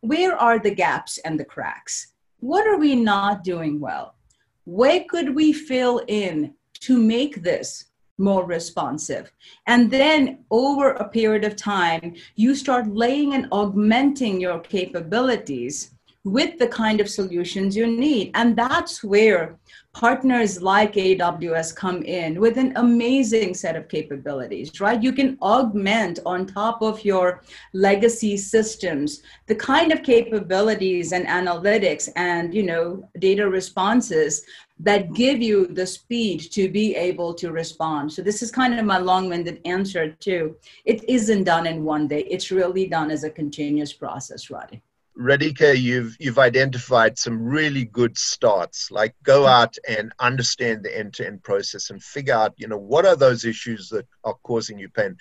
Where 0.00 0.36
are 0.36 0.58
the 0.58 0.74
gaps 0.74 1.18
and 1.18 1.38
the 1.38 1.44
cracks? 1.44 2.12
What 2.40 2.66
are 2.66 2.76
we 2.76 2.96
not 2.96 3.44
doing 3.44 3.80
well? 3.80 4.16
Where 4.64 5.04
could 5.08 5.34
we 5.34 5.52
fill 5.52 6.02
in 6.08 6.54
to 6.80 6.98
make 6.98 7.42
this 7.42 7.86
more 8.18 8.44
responsive. 8.44 9.30
And 9.66 9.90
then 9.90 10.44
over 10.50 10.90
a 10.90 11.08
period 11.08 11.44
of 11.44 11.56
time, 11.56 12.14
you 12.34 12.54
start 12.54 12.88
laying 12.88 13.34
and 13.34 13.48
augmenting 13.52 14.40
your 14.40 14.60
capabilities 14.60 15.95
with 16.26 16.58
the 16.58 16.66
kind 16.66 17.00
of 17.00 17.08
solutions 17.08 17.76
you 17.76 17.86
need. 17.86 18.32
And 18.34 18.56
that's 18.56 19.04
where 19.04 19.56
partners 19.94 20.60
like 20.60 20.94
AWS 20.94 21.74
come 21.74 22.02
in 22.02 22.40
with 22.40 22.58
an 22.58 22.72
amazing 22.76 23.54
set 23.54 23.76
of 23.76 23.88
capabilities, 23.88 24.80
right? 24.80 25.00
You 25.00 25.12
can 25.12 25.38
augment 25.40 26.18
on 26.26 26.44
top 26.44 26.82
of 26.82 27.04
your 27.04 27.44
legacy 27.72 28.36
systems 28.36 29.22
the 29.46 29.54
kind 29.54 29.92
of 29.92 30.02
capabilities 30.02 31.12
and 31.12 31.26
analytics 31.28 32.08
and, 32.16 32.52
you 32.52 32.64
know, 32.64 33.08
data 33.20 33.48
responses 33.48 34.42
that 34.80 35.14
give 35.14 35.40
you 35.40 35.68
the 35.68 35.86
speed 35.86 36.40
to 36.50 36.68
be 36.68 36.96
able 36.96 37.32
to 37.34 37.52
respond. 37.52 38.12
So 38.12 38.20
this 38.20 38.42
is 38.42 38.50
kind 38.50 38.76
of 38.78 38.84
my 38.84 38.98
long-winded 38.98 39.60
answer 39.64 40.10
too. 40.10 40.56
It 40.84 41.08
isn't 41.08 41.44
done 41.44 41.68
in 41.68 41.84
one 41.84 42.08
day. 42.08 42.24
It's 42.28 42.50
really 42.50 42.88
done 42.88 43.12
as 43.12 43.22
a 43.22 43.30
continuous 43.30 43.92
process, 43.92 44.50
Roddy. 44.50 44.82
Radhika, 45.18 45.78
you've 45.78 46.14
you've 46.20 46.38
identified 46.38 47.18
some 47.18 47.42
really 47.42 47.86
good 47.86 48.18
starts. 48.18 48.90
Like 48.90 49.14
go 49.22 49.46
out 49.46 49.76
and 49.88 50.12
understand 50.20 50.82
the 50.82 50.96
end-to-end 50.96 51.42
process 51.42 51.90
and 51.90 52.02
figure 52.02 52.34
out, 52.34 52.52
you 52.56 52.68
know, 52.68 52.78
what 52.78 53.06
are 53.06 53.16
those 53.16 53.44
issues 53.44 53.88
that 53.88 54.06
are 54.24 54.36
causing 54.42 54.78
you 54.78 54.88
pain. 54.90 55.16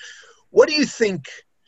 What 0.49 0.67
do 0.67 0.75
you 0.75 0.85
think 0.85 1.25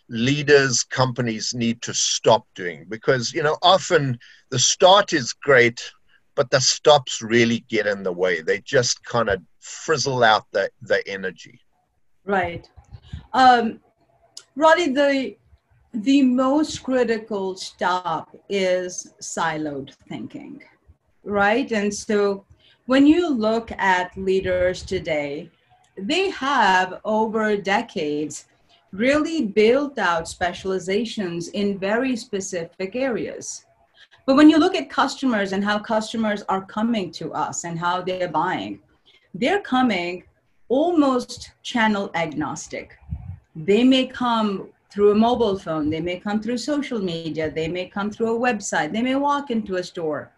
leaders, 0.09 0.83
companies 0.83 1.53
need 1.53 1.81
to 1.83 1.93
stop 1.93 2.45
doing? 2.53 2.85
Because 2.89 3.33
you 3.33 3.43
know, 3.43 3.57
often 3.61 4.19
the 4.49 4.59
start 4.59 5.13
is 5.13 5.33
great, 5.33 5.91
but 6.35 6.51
the 6.51 6.59
stops 6.59 7.21
really 7.21 7.65
get 7.69 7.87
in 7.87 8.03
the 8.03 8.11
way. 8.11 8.41
They 8.41 8.59
just 8.59 9.03
kind 9.05 9.29
of 9.29 9.41
frizzle 9.59 10.23
out 10.23 10.45
the, 10.51 10.69
the 10.81 11.01
energy. 11.07 11.61
Right. 12.25 12.69
Um, 13.33 13.79
Roddy, 14.55 14.91
the, 14.91 15.37
the 16.03 16.21
most 16.21 16.83
critical 16.83 17.55
stop 17.55 18.35
is 18.49 19.13
siloed 19.21 19.93
thinking, 20.07 20.63
right? 21.23 21.71
And 21.71 21.93
so 21.93 22.45
when 22.85 23.05
you 23.05 23.29
look 23.29 23.71
at 23.71 24.17
leaders 24.17 24.83
today, 24.83 25.49
they 25.97 26.29
have 26.29 26.99
over 27.05 27.57
decades 27.57 28.45
really 28.91 29.45
built 29.45 29.97
out 29.97 30.27
specializations 30.27 31.49
in 31.49 31.77
very 31.77 32.15
specific 32.15 32.95
areas 32.95 33.65
but 34.27 34.35
when 34.35 34.49
you 34.49 34.57
look 34.57 34.75
at 34.75 34.89
customers 34.89 35.53
and 35.53 35.63
how 35.63 35.79
customers 35.79 36.43
are 36.49 36.65
coming 36.65 37.11
to 37.11 37.31
us 37.31 37.63
and 37.63 37.79
how 37.79 38.01
they're 38.01 38.27
buying, 38.27 38.79
they're 39.33 39.61
coming 39.61 40.25
almost 40.67 41.51
channel 41.63 42.11
agnostic. 42.13 42.97
They 43.55 43.85
may 43.85 44.05
come 44.05 44.67
through 44.89 45.11
a 45.11 45.15
mobile 45.15 45.57
phone, 45.59 45.89
they 45.89 46.01
may 46.01 46.19
come 46.19 46.41
through 46.41 46.57
social 46.57 46.99
media, 46.99 47.51
they 47.51 47.67
may 47.67 47.87
come 47.87 48.09
through 48.09 48.35
a 48.35 48.39
website, 48.39 48.91
they 48.91 49.01
may 49.01 49.15
walk 49.15 49.51
into 49.51 49.75
a 49.75 49.83
store. 49.83 50.31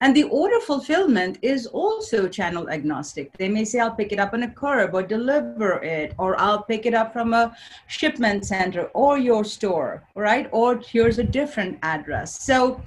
And 0.00 0.14
the 0.14 0.24
order 0.24 0.60
fulfillment 0.60 1.38
is 1.42 1.66
also 1.66 2.28
channel 2.28 2.70
agnostic. 2.70 3.36
They 3.36 3.48
may 3.48 3.64
say, 3.64 3.80
I'll 3.80 3.90
pick 3.90 4.12
it 4.12 4.20
up 4.20 4.32
on 4.32 4.44
a 4.44 4.50
curb 4.50 4.94
or 4.94 5.02
deliver 5.02 5.82
it, 5.82 6.14
or 6.18 6.40
I'll 6.40 6.62
pick 6.62 6.86
it 6.86 6.94
up 6.94 7.12
from 7.12 7.34
a 7.34 7.56
shipment 7.88 8.46
center 8.46 8.84
or 8.94 9.18
your 9.18 9.44
store, 9.44 10.04
right? 10.14 10.48
Or 10.52 10.76
here's 10.76 11.18
a 11.18 11.24
different 11.24 11.78
address. 11.82 12.40
So 12.40 12.80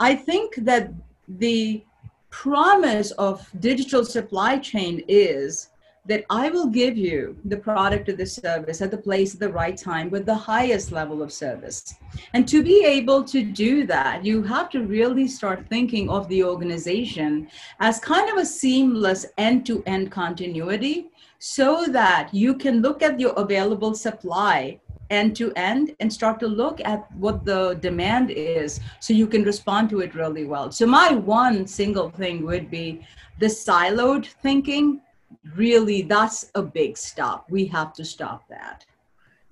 I 0.00 0.16
think 0.16 0.56
that 0.56 0.92
the 1.28 1.84
promise 2.30 3.12
of 3.12 3.48
digital 3.60 4.04
supply 4.04 4.58
chain 4.58 5.04
is 5.06 5.68
that 6.06 6.24
I 6.30 6.50
will 6.50 6.66
give 6.66 6.96
you 6.96 7.36
the 7.44 7.56
product 7.56 8.08
or 8.08 8.16
the 8.16 8.26
service 8.26 8.82
at 8.82 8.90
the 8.90 8.98
place 8.98 9.34
at 9.34 9.40
the 9.40 9.52
right 9.52 9.76
time 9.76 10.10
with 10.10 10.26
the 10.26 10.34
highest 10.34 10.90
level 10.90 11.22
of 11.22 11.32
service. 11.32 11.94
And 12.32 12.46
to 12.48 12.62
be 12.62 12.84
able 12.84 13.22
to 13.24 13.44
do 13.44 13.86
that, 13.86 14.24
you 14.24 14.42
have 14.42 14.68
to 14.70 14.82
really 14.82 15.28
start 15.28 15.66
thinking 15.68 16.10
of 16.10 16.28
the 16.28 16.42
organization 16.42 17.48
as 17.78 18.00
kind 18.00 18.28
of 18.30 18.36
a 18.36 18.46
seamless 18.46 19.26
end 19.38 19.64
to 19.66 19.82
end 19.86 20.10
continuity 20.10 21.06
so 21.38 21.86
that 21.86 22.30
you 22.32 22.54
can 22.54 22.82
look 22.82 23.02
at 23.02 23.20
your 23.20 23.32
available 23.32 23.94
supply 23.94 24.80
end 25.10 25.36
to 25.36 25.52
end 25.54 25.94
and 26.00 26.12
start 26.12 26.40
to 26.40 26.48
look 26.48 26.80
at 26.84 27.00
what 27.16 27.44
the 27.44 27.74
demand 27.80 28.30
is 28.30 28.80
so 28.98 29.12
you 29.12 29.26
can 29.26 29.44
respond 29.44 29.90
to 29.90 30.00
it 30.00 30.14
really 30.14 30.44
well. 30.44 30.72
So, 30.72 30.86
my 30.86 31.12
one 31.12 31.66
single 31.66 32.10
thing 32.10 32.44
would 32.44 32.70
be 32.70 33.06
the 33.38 33.46
siloed 33.46 34.26
thinking. 34.42 35.00
Really, 35.56 36.02
that's 36.02 36.50
a 36.54 36.62
big 36.62 36.96
stop. 36.96 37.50
We 37.50 37.66
have 37.66 37.92
to 37.94 38.04
stop 38.04 38.48
that. 38.48 38.84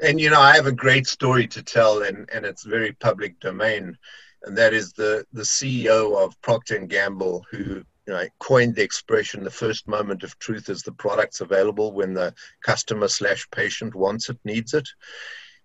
And 0.02 0.20
you 0.20 0.30
know, 0.30 0.40
I 0.40 0.54
have 0.54 0.66
a 0.66 0.72
great 0.72 1.06
story 1.06 1.46
to 1.48 1.62
tell, 1.62 2.02
and, 2.02 2.28
and 2.32 2.46
it's 2.46 2.64
very 2.64 2.92
public 2.92 3.38
domain, 3.40 3.98
and 4.44 4.56
that 4.56 4.72
is 4.72 4.92
the 4.92 5.26
the 5.32 5.42
CEO 5.42 6.16
of 6.16 6.40
Procter 6.42 6.76
and 6.76 6.88
Gamble 6.88 7.44
who 7.50 7.82
you 8.06 8.16
know, 8.16 8.26
coined 8.38 8.74
the 8.74 8.82
expression 8.82 9.44
the 9.44 9.50
first 9.50 9.86
moment 9.86 10.24
of 10.24 10.38
truth 10.38 10.68
is 10.68 10.82
the 10.82 10.92
product's 10.92 11.40
available 11.40 11.92
when 11.92 12.14
the 12.14 12.34
customer 12.62 13.06
slash 13.08 13.46
patient 13.50 13.94
wants 13.94 14.28
it 14.28 14.38
needs 14.44 14.74
it 14.74 14.88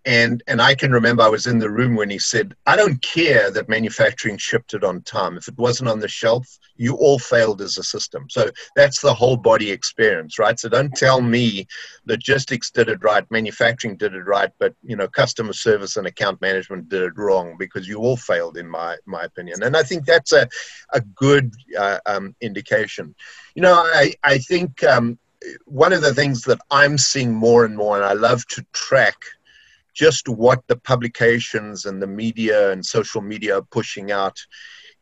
and 0.06 0.40
and 0.46 0.62
I 0.62 0.74
can 0.76 0.92
remember 0.92 1.22
I 1.24 1.28
was 1.28 1.48
in 1.48 1.58
the 1.58 1.68
room 1.68 1.96
when 1.96 2.08
he 2.08 2.18
said, 2.18 2.54
"I 2.64 2.76
don't 2.76 3.02
care 3.02 3.50
that 3.50 3.68
manufacturing 3.68 4.38
shipped 4.38 4.72
it 4.72 4.84
on 4.84 5.02
time. 5.02 5.36
If 5.36 5.48
it 5.48 5.58
wasn't 5.58 5.90
on 5.90 5.98
the 5.98 6.08
shelf, 6.08 6.46
you 6.76 6.94
all 6.94 7.18
failed 7.18 7.60
as 7.60 7.76
a 7.76 7.82
system." 7.82 8.26
So 8.30 8.50
that's 8.76 9.00
the 9.00 9.12
whole 9.12 9.36
body 9.36 9.70
experience, 9.70 10.38
right? 10.38 10.58
So 10.58 10.68
don't 10.68 10.94
tell 10.94 11.20
me 11.20 11.66
logistics 12.06 12.70
did 12.70 12.88
it 12.88 13.02
right, 13.02 13.28
manufacturing 13.32 13.96
did 13.96 14.14
it 14.14 14.22
right, 14.22 14.50
but 14.60 14.74
you 14.84 14.94
know 14.94 15.08
customer 15.08 15.52
service 15.52 15.96
and 15.96 16.06
account 16.06 16.40
management 16.40 16.88
did 16.88 17.02
it 17.02 17.18
wrong 17.18 17.56
because 17.58 17.88
you 17.88 17.98
all 17.98 18.16
failed, 18.16 18.56
in 18.56 18.68
my 18.68 18.96
my 19.06 19.24
opinion. 19.24 19.64
And 19.64 19.76
I 19.76 19.82
think 19.82 20.06
that's 20.06 20.32
a 20.32 20.48
a 20.92 21.00
good 21.00 21.52
uh, 21.76 21.98
um, 22.06 22.36
indication. 22.40 23.14
You 23.56 23.62
know, 23.62 23.74
I 23.74 24.14
I 24.22 24.38
think. 24.38 24.84
Um, 24.84 25.18
one 25.66 25.92
of 25.92 26.00
the 26.00 26.14
things 26.14 26.42
that 26.42 26.58
I'm 26.70 26.98
seeing 26.98 27.32
more 27.32 27.64
and 27.66 27.76
more, 27.76 27.96
and 27.96 28.04
I 28.04 28.14
love 28.14 28.44
to 28.48 28.66
track 28.72 29.16
just 29.96 30.28
what 30.28 30.62
the 30.68 30.76
publications 30.76 31.86
and 31.86 32.02
the 32.02 32.06
media 32.06 32.70
and 32.70 32.84
social 32.84 33.22
media 33.22 33.58
are 33.58 33.62
pushing 33.62 34.12
out 34.12 34.38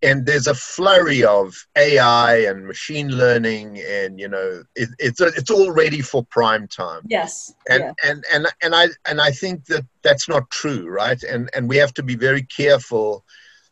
and 0.05 0.27
there's 0.27 0.47
a 0.47 0.55
flurry 0.55 1.25
of 1.25 1.67
AI 1.77 2.45
and 2.45 2.67
machine 2.67 3.09
learning, 3.09 3.81
and 3.81 4.21
you 4.21 4.29
know, 4.29 4.63
it, 4.77 4.91
it's 4.99 5.21
it's 5.21 5.51
all 5.51 5.73
ready 5.73 6.03
for 6.03 6.25
prime 6.27 6.69
time. 6.69 7.01
Yes. 7.09 7.55
And 7.71 7.83
yeah. 7.83 7.93
and 8.11 8.25
and 8.33 8.47
and 8.63 8.75
I 8.75 8.89
and 9.09 9.21
I 9.21 9.31
think 9.31 9.65
that 9.67 9.87
that's 10.03 10.29
not 10.29 10.51
true, 10.51 10.89
right? 10.89 11.21
And 11.23 11.49
and 11.55 11.69
we 11.69 11.79
have 11.79 11.95
to 11.95 12.03
be 12.03 12.17
very 12.17 12.43
careful 12.43 13.25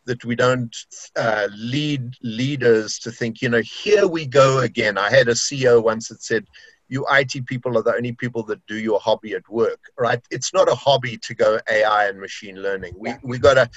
that 0.07 0.25
we 0.25 0.35
don't 0.35 0.75
uh, 1.17 1.49
lead 1.55 2.15
leaders 2.23 2.99
to 2.99 3.13
think, 3.13 3.41
you 3.41 3.49
know, 3.49 3.61
here 3.61 4.09
we 4.09 4.27
go 4.27 4.59
again. 4.59 4.99
I 4.99 5.11
had 5.11 5.29
a 5.29 5.35
CEO 5.35 5.81
once 5.81 6.09
that 6.09 6.23
said, 6.23 6.45
you 6.89 7.07
IT 7.11 7.47
people 7.47 7.79
are 7.79 7.83
the 7.83 7.95
only 7.95 8.13
people 8.13 8.43
that 8.45 8.65
do 8.67 8.79
your 8.79 9.01
hobby 9.01 9.35
at 9.35 9.49
work, 9.49 9.81
right? 9.99 10.21
It's 10.31 10.53
not 10.53 10.69
a 10.69 10.75
hobby 10.75 11.17
to 11.19 11.35
go 11.35 11.59
AI 11.71 12.09
and 12.09 12.21
machine 12.21 12.57
learning. 12.57 12.95
We 12.99 13.15
we 13.23 13.39
got 13.39 13.55
to. 13.55 13.71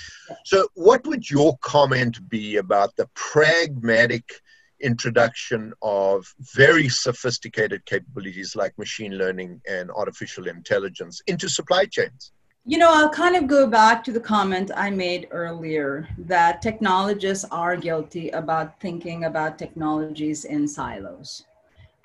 So, 0.44 0.68
what 0.74 1.06
would 1.08 1.30
your 1.30 1.58
comment 1.60 2.28
be 2.30 2.58
about 2.58 2.96
the 2.96 3.10
pragmatic 3.14 4.42
introduction 4.82 5.74
of 5.82 6.26
very 6.54 6.90
sophisticated 6.90 7.86
capabilities 7.86 8.56
like 8.56 8.78
machine 8.78 9.18
learning 9.18 9.62
and 9.68 9.90
artificial 9.92 10.48
intelligence 10.48 11.22
into 11.28 11.48
supply 11.48 11.86
chains? 11.86 12.32
You 12.68 12.80
know, 12.80 12.92
I'll 12.92 13.10
kind 13.10 13.36
of 13.36 13.48
go 13.48 13.68
back 13.68 14.04
to 14.06 14.12
the 14.12 14.20
comment 14.20 14.72
I 14.76 14.90
made 14.90 15.28
earlier 15.30 16.10
that 16.18 16.64
technologists 16.64 17.46
are 17.52 17.78
guilty 17.78 18.30
about 18.30 18.80
thinking 18.80 19.26
about 19.26 19.60
technologies 19.60 20.46
in 20.46 20.68
silos 20.68 21.46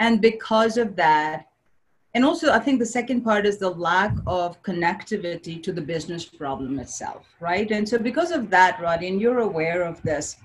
and 0.01 0.21
because 0.21 0.77
of 0.77 0.97
that 0.97 1.47
and 2.15 2.25
also 2.25 2.51
i 2.51 2.59
think 2.59 2.81
the 2.81 2.87
second 2.99 3.21
part 3.23 3.47
is 3.47 3.59
the 3.59 3.71
lack 3.71 4.15
of 4.27 4.61
connectivity 4.63 5.63
to 5.63 5.73
the 5.73 5.81
business 5.81 6.25
problem 6.25 6.81
itself 6.81 7.27
right? 7.41 7.71
And 7.71 7.89
so 7.89 7.99
because 7.99 8.33
of 8.33 8.51
that 8.51 8.81
roddy 8.81 9.07
and 9.09 9.21
you're 9.21 9.41
aware 9.41 9.83
of 9.83 10.03
this 10.03 10.37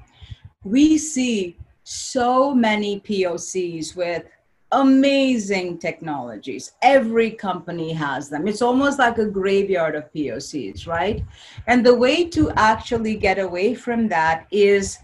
we 0.63 0.97
see 0.97 1.57
so 1.83 2.53
many 2.53 2.99
pocs 2.99 3.95
with 3.95 4.25
amazing 4.71 5.77
technologies. 5.77 6.73
Every 6.81 7.31
company 7.31 7.93
has 7.93 8.29
them. 8.29 8.47
It's 8.47 8.63
almost 8.63 8.97
like 8.97 9.19
a 9.19 9.25
graveyard 9.25 9.95
of 9.95 10.11
pocs 10.11 10.87
right? 10.87 11.23
And 11.67 11.85
the 11.85 11.95
way 11.95 12.25
to 12.29 12.51
actually 12.57 13.15
get 13.15 13.39
away 13.39 13.75
from 13.75 14.07
that 14.09 14.47
is 14.51 14.97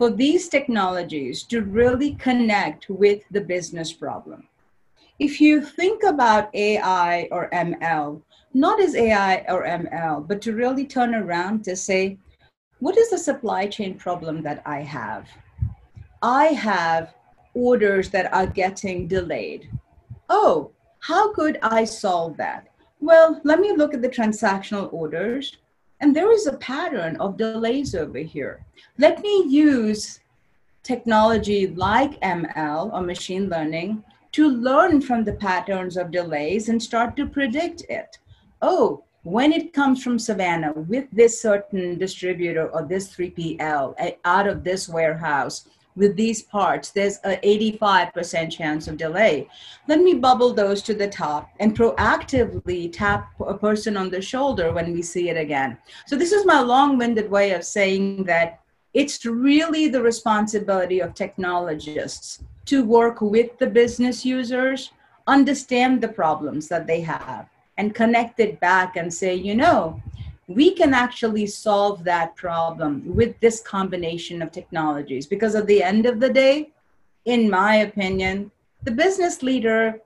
for 0.00 0.08
these 0.08 0.48
technologies 0.48 1.42
to 1.42 1.60
really 1.60 2.14
connect 2.14 2.88
with 2.88 3.22
the 3.32 3.40
business 3.42 3.92
problem. 3.92 4.48
If 5.18 5.42
you 5.42 5.60
think 5.60 6.04
about 6.04 6.48
AI 6.54 7.28
or 7.30 7.50
ML, 7.50 8.22
not 8.54 8.80
as 8.80 8.94
AI 8.94 9.44
or 9.46 9.66
ML, 9.66 10.26
but 10.26 10.40
to 10.40 10.54
really 10.54 10.86
turn 10.86 11.14
around 11.14 11.64
to 11.64 11.76
say, 11.76 12.16
what 12.78 12.96
is 12.96 13.10
the 13.10 13.18
supply 13.18 13.66
chain 13.66 13.94
problem 13.94 14.40
that 14.40 14.62
I 14.64 14.80
have? 14.80 15.28
I 16.22 16.46
have 16.46 17.12
orders 17.52 18.08
that 18.08 18.32
are 18.32 18.46
getting 18.46 19.06
delayed. 19.06 19.68
Oh, 20.30 20.70
how 21.00 21.34
could 21.34 21.58
I 21.60 21.84
solve 21.84 22.38
that? 22.38 22.68
Well, 23.00 23.38
let 23.44 23.60
me 23.60 23.72
look 23.72 23.92
at 23.92 24.00
the 24.00 24.08
transactional 24.08 24.90
orders. 24.94 25.58
And 26.00 26.16
there 26.16 26.32
is 26.32 26.46
a 26.46 26.56
pattern 26.56 27.16
of 27.16 27.36
delays 27.36 27.94
over 27.94 28.18
here. 28.18 28.64
Let 28.98 29.20
me 29.20 29.44
use 29.46 30.20
technology 30.82 31.66
like 31.66 32.20
ML 32.20 32.92
or 32.92 33.02
machine 33.02 33.48
learning 33.48 34.02
to 34.32 34.48
learn 34.48 35.00
from 35.00 35.24
the 35.24 35.34
patterns 35.34 35.96
of 35.96 36.10
delays 36.10 36.68
and 36.68 36.82
start 36.82 37.16
to 37.16 37.26
predict 37.26 37.82
it. 37.88 38.18
Oh, 38.62 39.04
when 39.22 39.52
it 39.52 39.74
comes 39.74 40.02
from 40.02 40.18
Savannah 40.18 40.72
with 40.72 41.06
this 41.12 41.42
certain 41.42 41.98
distributor 41.98 42.68
or 42.68 42.86
this 42.86 43.14
3PL 43.14 43.94
eh, 43.98 44.12
out 44.24 44.46
of 44.46 44.64
this 44.64 44.88
warehouse 44.88 45.68
with 45.96 46.16
these 46.16 46.42
parts, 46.42 46.90
there's 46.90 47.18
a 47.24 47.36
85% 47.38 48.50
chance 48.50 48.88
of 48.88 48.96
delay. 48.96 49.48
Let 49.88 50.00
me 50.00 50.14
bubble 50.14 50.52
those 50.52 50.82
to 50.82 50.94
the 50.94 51.08
top 51.08 51.50
and 51.58 51.76
proactively 51.76 52.92
tap 52.92 53.30
a 53.44 53.54
person 53.54 53.96
on 53.96 54.10
the 54.10 54.22
shoulder 54.22 54.72
when 54.72 54.92
we 54.92 55.02
see 55.02 55.28
it 55.28 55.36
again. 55.36 55.78
So, 56.06 56.16
this 56.16 56.32
is 56.32 56.46
my 56.46 56.60
long 56.60 56.96
winded 56.96 57.30
way 57.30 57.52
of 57.52 57.64
saying 57.64 58.24
that 58.24 58.60
it's 58.94 59.24
really 59.24 59.88
the 59.88 60.02
responsibility 60.02 61.00
of 61.00 61.14
technologists 61.14 62.42
to 62.66 62.84
work 62.84 63.20
with 63.20 63.58
the 63.58 63.66
business 63.66 64.24
users, 64.24 64.92
understand 65.26 66.00
the 66.00 66.08
problems 66.08 66.68
that 66.68 66.86
they 66.86 67.00
have, 67.00 67.48
and 67.78 67.94
connect 67.94 68.40
it 68.40 68.60
back 68.60 68.96
and 68.96 69.12
say, 69.12 69.34
you 69.34 69.54
know, 69.54 70.00
we 70.50 70.72
can 70.72 70.92
actually 70.92 71.46
solve 71.46 72.02
that 72.02 72.34
problem 72.34 73.02
with 73.14 73.38
this 73.38 73.60
combination 73.60 74.42
of 74.42 74.50
technologies. 74.50 75.24
Because 75.24 75.54
at 75.54 75.68
the 75.68 75.80
end 75.80 76.06
of 76.06 76.18
the 76.18 76.28
day, 76.28 76.72
in 77.24 77.48
my 77.48 77.76
opinion, 77.76 78.50
the 78.82 78.90
business 78.90 79.44
leader 79.44 80.00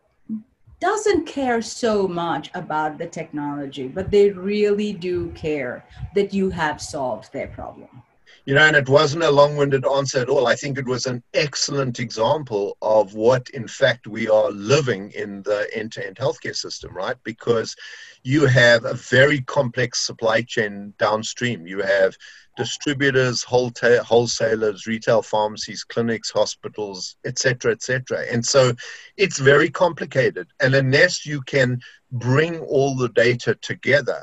doesn't 0.81 1.25
care 1.27 1.63
so 1.63 2.07
much 2.07 2.51
about 2.53 2.99
the 2.99 3.07
technology, 3.07 3.89
but 3.89 4.11
they 4.11 4.29
really 4.31 4.93
do 4.93 5.31
care 5.31 5.83
that 6.15 6.35
you 6.35 6.51
have 6.51 6.79
solved 6.79 7.33
their 7.33 7.49
problem. 7.49 8.03
You 8.47 8.55
know, 8.55 8.61
and 8.61 8.77
it 8.77 8.91
wasn't 8.91 9.25
a 9.25 9.31
long 9.31 9.57
winded 9.57 9.87
answer 9.87 10.19
at 10.19 10.29
all. 10.29 10.47
I 10.47 10.55
think 10.55 10.77
it 10.77 10.87
was 10.87 11.07
an 11.07 11.23
excellent 11.33 11.99
example 11.99 12.77
of 12.83 13.15
what, 13.15 13.49
in 13.51 13.67
fact, 13.67 14.07
we 14.07 14.29
are 14.29 14.51
living 14.51 15.13
in 15.13 15.43
the 15.45 15.67
end 15.73 15.93
to 15.93 16.07
end 16.07 16.17
healthcare 16.17 16.55
system, 16.55 16.95
right? 16.95 17.17
Because 17.25 17.75
you 18.23 18.45
have 18.47 18.85
a 18.85 18.93
very 18.93 19.41
complex 19.41 20.01
supply 20.01 20.43
chain 20.43 20.93
downstream. 20.99 21.67
You 21.67 21.81
have 21.81 22.17
distributors, 22.57 23.43
wholesalers, 23.43 24.87
retail 24.87 25.23
pharmacies, 25.23 25.83
clinics, 25.83 26.31
hospitals, 26.31 27.17
etc., 27.25 27.73
etc. 27.73 28.27
And 28.31 28.45
so 28.45 28.75
it's 29.17 29.39
very 29.39 29.71
complicated. 29.71 30.49
And 30.61 30.75
unless 30.75 31.25
you 31.25 31.41
can 31.43 31.81
bring 32.13 32.61
all 32.61 32.95
the 32.95 33.09
data 33.09 33.55
together, 33.63 34.23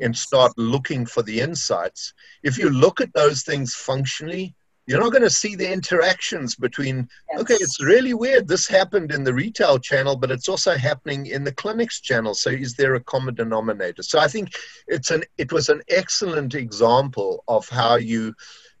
and 0.00 0.16
start 0.16 0.52
looking 0.56 1.06
for 1.06 1.22
the 1.22 1.40
insights. 1.40 2.12
If 2.42 2.58
you 2.58 2.70
look 2.70 3.00
at 3.00 3.12
those 3.14 3.42
things 3.42 3.74
functionally, 3.74 4.54
you're 4.86 5.00
not 5.00 5.10
going 5.10 5.22
to 5.22 5.30
see 5.30 5.56
the 5.56 5.70
interactions 5.70 6.54
between 6.54 7.08
yes. 7.32 7.40
okay 7.40 7.54
it's 7.54 7.82
really 7.82 8.14
weird 8.14 8.46
this 8.46 8.66
happened 8.66 9.12
in 9.12 9.24
the 9.24 9.34
retail 9.34 9.78
channel 9.78 10.16
but 10.16 10.30
it's 10.30 10.48
also 10.48 10.76
happening 10.76 11.26
in 11.26 11.44
the 11.44 11.52
clinics 11.52 12.00
channel 12.00 12.34
so 12.34 12.50
is 12.50 12.74
there 12.74 12.94
a 12.94 13.00
common 13.00 13.34
denominator 13.34 14.02
so 14.02 14.18
i 14.18 14.28
think 14.28 14.50
it's 14.86 15.10
an 15.10 15.24
it 15.38 15.52
was 15.52 15.68
an 15.68 15.82
excellent 15.88 16.54
example 16.54 17.42
of 17.48 17.68
how 17.68 17.96
you 17.96 18.32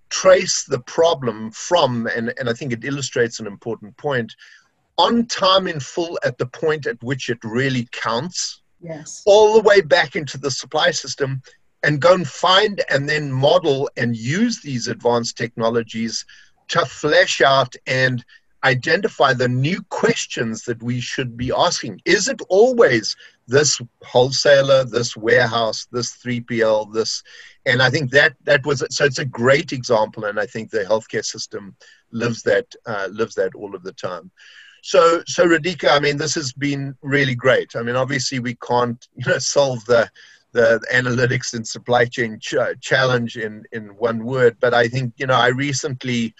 trace 0.08 0.64
the 0.64 0.80
problem 0.80 1.50
from 1.50 2.06
and, 2.06 2.32
and 2.38 2.48
i 2.48 2.52
think 2.52 2.72
it 2.72 2.84
illustrates 2.84 3.40
an 3.40 3.46
important 3.46 3.96
point 3.96 4.32
on 4.98 5.26
time 5.26 5.66
in 5.66 5.80
full 5.80 6.18
at 6.24 6.38
the 6.38 6.46
point 6.46 6.86
at 6.86 7.02
which 7.02 7.28
it 7.28 7.38
really 7.42 7.88
counts 7.90 8.62
yes. 8.86 9.22
all 9.26 9.54
the 9.54 9.62
way 9.62 9.80
back 9.80 10.16
into 10.16 10.38
the 10.38 10.50
supply 10.50 10.90
system 10.90 11.42
and 11.82 12.00
go 12.00 12.14
and 12.14 12.26
find 12.26 12.82
and 12.90 13.08
then 13.08 13.30
model 13.30 13.88
and 13.96 14.16
use 14.16 14.60
these 14.60 14.88
advanced 14.88 15.36
technologies 15.36 16.24
to 16.68 16.84
flesh 16.84 17.40
out 17.40 17.74
and 17.86 18.24
identify 18.64 19.32
the 19.32 19.48
new 19.48 19.80
questions 19.90 20.64
that 20.64 20.82
we 20.82 21.00
should 21.00 21.36
be 21.36 21.52
asking. 21.56 22.00
Is 22.04 22.28
it 22.28 22.40
always 22.48 23.14
this 23.46 23.80
wholesaler, 24.02 24.84
this 24.84 25.16
warehouse, 25.16 25.86
this 25.92 26.16
3PL, 26.16 26.92
this? 26.92 27.22
And 27.64 27.80
I 27.80 27.90
think 27.90 28.10
that 28.10 28.34
that 28.44 28.66
was 28.66 28.82
so. 28.90 29.04
It's 29.04 29.18
a 29.18 29.24
great 29.24 29.72
example, 29.72 30.24
and 30.24 30.38
I 30.38 30.46
think 30.46 30.70
the 30.70 30.84
healthcare 30.84 31.24
system 31.24 31.76
lives 32.12 32.42
that 32.42 32.66
uh, 32.86 33.08
lives 33.10 33.34
that 33.36 33.54
all 33.54 33.74
of 33.74 33.82
the 33.82 33.92
time. 33.92 34.30
So, 34.86 35.20
so 35.26 35.44
Radhika, 35.44 35.90
I 35.90 35.98
mean, 35.98 36.16
this 36.16 36.36
has 36.36 36.52
been 36.52 36.94
really 37.02 37.34
great. 37.34 37.74
I 37.74 37.82
mean, 37.82 37.96
obviously, 37.96 38.38
we 38.38 38.54
can't 38.54 39.04
you 39.16 39.26
know 39.26 39.38
solve 39.38 39.84
the 39.86 40.08
the 40.52 40.80
analytics 40.94 41.54
and 41.54 41.66
supply 41.66 42.04
chain 42.04 42.38
ch- 42.38 42.80
challenge 42.80 43.36
in 43.36 43.64
in 43.72 43.88
one 43.96 44.24
word, 44.24 44.58
but 44.60 44.74
I 44.74 44.86
think 44.86 45.14
you 45.16 45.26
know 45.26 45.34
I 45.34 45.48
recently 45.48 46.36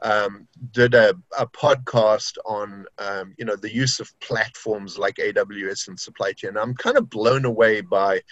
um, 0.00 0.48
did 0.72 0.94
a, 0.94 1.14
a 1.38 1.46
podcast 1.48 2.38
on 2.46 2.86
um, 2.98 3.34
you 3.36 3.44
know 3.44 3.54
the 3.54 3.74
use 3.74 4.00
of 4.00 4.18
platforms 4.20 4.96
like 4.96 5.16
AWS 5.16 5.88
and 5.88 6.00
supply 6.00 6.32
chain. 6.32 6.56
I'm 6.56 6.74
kind 6.74 6.96
of 6.96 7.10
blown 7.10 7.44
away 7.44 7.82
by 7.82 8.22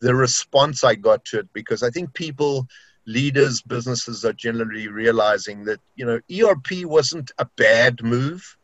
the 0.00 0.14
response 0.14 0.84
I 0.84 0.96
got 0.96 1.24
to 1.26 1.38
it 1.38 1.48
because 1.54 1.82
I 1.82 1.88
think 1.88 2.12
people 2.12 2.66
leaders 3.06 3.62
businesses 3.62 4.22
are 4.26 4.34
generally 4.34 4.88
realizing 4.88 5.64
that 5.64 5.80
you 5.96 6.04
know 6.04 6.20
ERP 6.30 6.84
wasn't 6.84 7.30
a 7.38 7.46
bad 7.56 8.02
move 8.02 8.58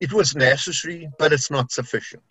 it 0.00 0.12
was 0.12 0.34
necessary, 0.34 1.08
but 1.18 1.32
it's 1.32 1.50
not 1.50 1.70
sufficient. 1.70 2.22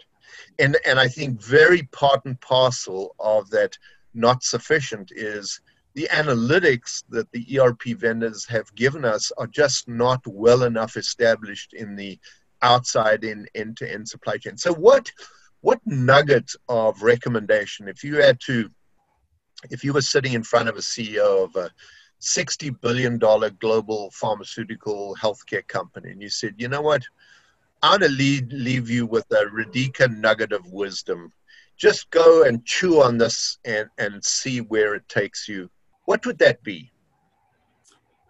And, 0.58 0.78
and 0.86 1.00
I 1.00 1.08
think 1.08 1.42
very 1.42 1.84
part 1.92 2.26
and 2.26 2.40
parcel 2.42 3.16
of 3.20 3.50
that 3.52 3.78
not 4.14 4.44
sufficient 4.44 5.12
is 5.16 5.62
the 5.94 6.08
analytics 6.12 7.04
that 7.10 7.32
the 7.32 7.60
ERP 7.60 7.98
vendors 7.98 8.46
have 8.46 8.74
given 8.76 9.06
us 9.06 9.32
are 9.38 9.48
just 9.48 9.88
not 9.88 10.22
well 10.26 10.64
enough 10.64 10.98
established 10.98 11.74
in 11.74 11.96
the 11.96 12.20
outside 12.62 13.24
in 13.24 13.48
end-to-end 13.56 14.08
supply 14.08 14.38
chain. 14.38 14.58
So 14.58 14.74
what 14.74 15.12
what 15.62 15.80
nugget 15.86 16.52
of 16.70 17.02
recommendation 17.02 17.90
if 17.90 18.02
you 18.02 18.16
had 18.16 18.40
to 18.40 18.70
if 19.72 19.84
you 19.84 19.92
were 19.92 20.02
sitting 20.02 20.34
in 20.34 20.44
front 20.44 20.70
of 20.70 20.78
a 20.78 20.82
CEO 20.82 21.44
of 21.44 21.56
a 21.58 21.70
60 22.20 22.70
billion 22.82 23.18
dollar 23.18 23.50
global 23.50 24.10
pharmaceutical 24.12 25.18
healthcare 25.22 25.68
company 25.68 26.12
and 26.12 26.22
you 26.22 26.30
said, 26.30 26.56
"You 26.58 26.68
know 26.68 26.82
what? 26.82 27.04
I 27.82 27.92
want 27.92 28.04
to 28.04 28.10
leave, 28.10 28.52
leave 28.52 28.90
you 28.90 29.06
with 29.06 29.26
a 29.32 29.46
Radhika 29.46 30.16
nugget 30.16 30.52
of 30.52 30.70
wisdom. 30.72 31.32
Just 31.78 32.10
go 32.10 32.44
and 32.44 32.66
chew 32.66 33.02
on 33.02 33.18
this 33.18 33.58
and, 33.64 33.90
and 33.98 34.24
see 34.24 34.60
where 34.60 34.96
it 34.96 35.08
takes 35.08 35.48
you. 35.48 35.70
What 36.06 36.26
would 36.26 36.38
that 36.40 36.62
be? 36.64 36.92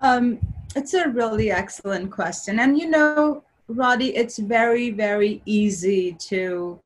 Um, 0.01 0.39
it's 0.75 0.93
a 0.93 1.09
really 1.09 1.51
excellent 1.51 2.12
question. 2.12 2.59
And 2.59 2.77
you 2.77 2.89
know, 2.89 3.43
Roddy, 3.67 4.15
it's 4.15 4.38
very, 4.38 4.91
very 4.91 5.41
easy 5.45 6.13
to 6.13 6.79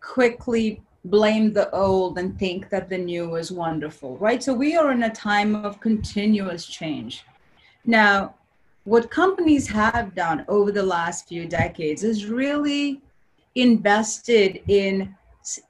quickly 0.00 0.82
blame 1.06 1.52
the 1.52 1.70
old 1.70 2.18
and 2.18 2.38
think 2.38 2.68
that 2.68 2.88
the 2.88 2.98
new 2.98 3.36
is 3.36 3.50
wonderful, 3.50 4.16
right? 4.18 4.42
So 4.42 4.52
we 4.52 4.76
are 4.76 4.92
in 4.92 5.04
a 5.04 5.10
time 5.10 5.54
of 5.56 5.80
continuous 5.80 6.66
change. 6.66 7.24
Now, 7.84 8.34
what 8.84 9.10
companies 9.10 9.68
have 9.68 10.14
done 10.14 10.44
over 10.48 10.72
the 10.72 10.82
last 10.82 11.28
few 11.28 11.46
decades 11.46 12.02
is 12.02 12.26
really 12.26 13.00
invested 13.54 14.60
in 14.68 15.14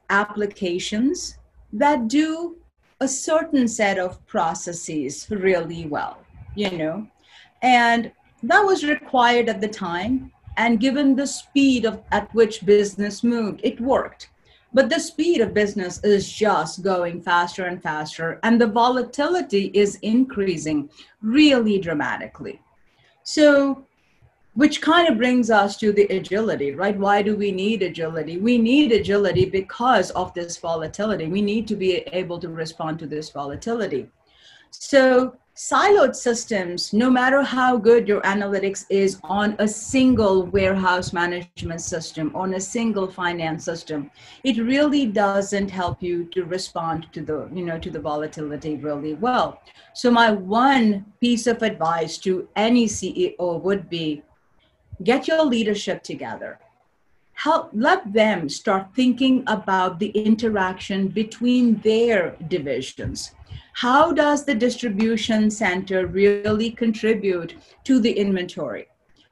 applications 0.09 1.37
that 1.71 2.07
do 2.07 2.57
a 3.01 3.07
certain 3.07 3.67
set 3.67 3.99
of 3.99 4.25
processes 4.25 5.27
really 5.29 5.85
well, 5.85 6.17
you 6.55 6.71
know, 6.71 7.07
and 7.61 8.11
that 8.41 8.61
was 8.61 8.83
required 8.83 9.49
at 9.49 9.61
the 9.61 9.67
time. 9.67 10.31
And 10.55 10.79
given 10.79 11.15
the 11.15 11.25
speed 11.25 11.85
of 11.85 12.03
at 12.11 12.33
which 12.35 12.65
business 12.65 13.23
moved, 13.23 13.61
it 13.63 13.81
worked. 13.81 14.29
But 14.71 14.89
the 14.89 14.99
speed 14.99 15.41
of 15.41 15.53
business 15.53 16.03
is 16.03 16.31
just 16.31 16.83
going 16.83 17.21
faster 17.21 17.65
and 17.65 17.81
faster, 17.81 18.39
and 18.43 18.59
the 18.59 18.67
volatility 18.67 19.71
is 19.73 19.97
increasing 20.01 20.89
really 21.21 21.79
dramatically. 21.79 22.59
So, 23.23 23.85
which 24.55 24.81
kind 24.81 25.09
of 25.09 25.17
brings 25.17 25.49
us 25.49 25.77
to 25.77 25.91
the 25.91 26.03
agility, 26.05 26.73
right? 26.73 26.97
Why 26.97 27.21
do 27.23 27.35
we 27.35 27.51
need 27.51 27.81
agility? 27.81 28.37
We 28.37 28.57
need 28.57 28.91
agility 28.91 29.45
because 29.49 30.11
of 30.11 30.33
this 30.33 30.57
volatility. 30.57 31.27
We 31.27 31.41
need 31.41 31.67
to 31.69 31.75
be 31.75 31.95
able 32.13 32.39
to 32.39 32.49
respond 32.49 32.99
to 32.99 33.07
this 33.07 33.29
volatility. 33.29 34.09
So, 34.69 35.35
siloed 35.55 36.15
systems, 36.15 36.93
no 36.93 37.09
matter 37.09 37.43
how 37.43 37.77
good 37.77 38.07
your 38.07 38.21
analytics 38.21 38.85
is 38.89 39.19
on 39.23 39.55
a 39.59 39.67
single 39.67 40.47
warehouse 40.47 41.13
management 41.13 41.79
system, 41.79 42.35
on 42.35 42.55
a 42.55 42.59
single 42.59 43.07
finance 43.07 43.63
system, 43.63 44.09
it 44.43 44.57
really 44.57 45.05
doesn't 45.05 45.69
help 45.69 46.01
you 46.01 46.25
to 46.25 46.43
respond 46.45 47.07
to 47.13 47.21
the, 47.21 47.47
you 47.53 47.63
know, 47.63 47.77
to 47.77 47.91
the 47.91 47.99
volatility 47.99 48.77
really 48.77 49.13
well. 49.13 49.61
So 49.93 50.09
my 50.09 50.31
one 50.31 51.05
piece 51.21 51.45
of 51.45 51.61
advice 51.61 52.17
to 52.19 52.47
any 52.55 52.87
CEO 52.87 53.61
would 53.61 53.89
be 53.89 54.23
get 55.03 55.27
your 55.27 55.43
leadership 55.45 56.01
together 56.01 56.59
help 57.33 57.69
let 57.73 58.13
them 58.13 58.47
start 58.47 58.87
thinking 58.95 59.43
about 59.47 59.99
the 59.99 60.09
interaction 60.09 61.07
between 61.07 61.79
their 61.81 62.35
divisions. 62.47 63.33
How 63.73 64.13
does 64.13 64.45
the 64.45 64.55
distribution 64.55 65.49
center 65.49 66.05
really 66.05 66.69
contribute 66.71 67.55
to 67.85 67.99
the 67.99 68.11
inventory? 68.11 68.87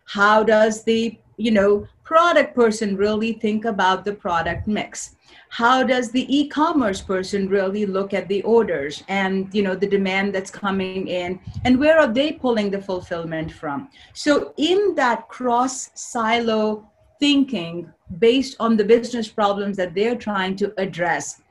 How 0.06 0.44
does 0.44 0.84
the 0.84 1.18
you 1.38 1.52
know 1.52 1.88
product 2.04 2.54
person 2.56 2.98
really 2.98 3.34
think 3.34 3.66
about 3.66 4.04
the 4.04 4.14
product 4.14 4.68
mix? 4.68 5.16
How 5.50 5.84
does 5.84 6.12
the 6.12 6.26
e-commerce 6.36 7.02
person 7.02 7.48
really 7.48 7.86
look 7.86 8.14
at 8.14 8.28
the 8.28 8.42
orders 8.42 9.04
and 9.08 9.54
you 9.54 9.64
know 9.64 9.76
the 9.76 9.88
demand 9.88 10.34
that's 10.34 10.52
coming 10.52 11.08
in? 11.08 11.40
And 11.64 11.80
where 11.80 12.00
are 12.00 12.12
they 12.12 12.34
pulling 12.34 12.72
the 12.72 12.82
fulfillment 12.82 13.52
from? 13.52 13.90
So 14.14 14.54
in 14.58 14.96
that 14.96 15.28
cross 15.30 15.92
silo 15.94 16.91
thinking 17.22 17.88
based 18.20 18.58
on 18.60 18.76
the 18.76 18.84
business 18.84 19.30
problems 19.30 19.78
that 19.78 19.94
they're 19.96 20.18
trying 20.18 20.56
to 20.58 20.74
address. 20.78 21.42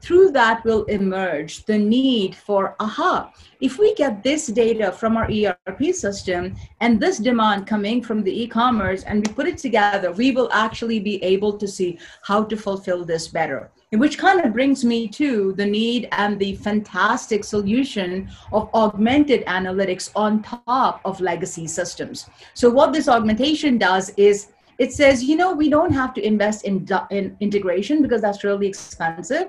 Through 0.00 0.30
that 0.30 0.64
will 0.64 0.84
emerge 0.84 1.66
the 1.66 1.76
need 1.76 2.34
for 2.34 2.74
aha 2.80 3.30
if 3.60 3.78
we 3.78 3.94
get 3.94 4.22
this 4.22 4.46
data 4.46 4.90
from 4.90 5.18
our 5.18 5.28
erp 5.68 5.82
system 5.92 6.56
and 6.80 6.98
this 6.98 7.18
demand 7.18 7.66
coming 7.66 8.02
from 8.02 8.22
the 8.22 8.42
e-commerce 8.42 9.02
and 9.02 9.26
we 9.26 9.34
put 9.34 9.46
it 9.46 9.58
together 9.58 10.10
we 10.10 10.30
will 10.30 10.48
actually 10.52 11.00
be 11.00 11.22
able 11.22 11.52
to 11.58 11.68
see 11.68 11.98
how 12.22 12.42
to 12.42 12.56
fulfill 12.56 13.04
this 13.04 13.28
better. 13.28 13.70
Which 13.92 14.16
kind 14.18 14.40
of 14.40 14.54
brings 14.54 14.84
me 14.84 15.08
to 15.08 15.52
the 15.52 15.66
need 15.66 16.08
and 16.12 16.38
the 16.38 16.54
fantastic 16.54 17.44
solution 17.44 18.30
of 18.52 18.70
augmented 18.72 19.44
analytics 19.46 20.10
on 20.14 20.42
top 20.42 21.02
of 21.04 21.20
legacy 21.20 21.66
systems. 21.66 22.30
So 22.54 22.70
what 22.70 22.94
this 22.94 23.08
augmentation 23.08 23.76
does 23.76 24.10
is 24.16 24.52
it 24.80 24.94
says 24.94 25.22
you 25.22 25.36
know 25.36 25.52
we 25.52 25.68
don't 25.68 25.92
have 25.92 26.14
to 26.14 26.26
invest 26.26 26.64
in, 26.64 26.88
in 27.10 27.36
integration 27.40 28.00
because 28.02 28.22
that's 28.22 28.44
really 28.44 28.66
expensive. 28.66 29.48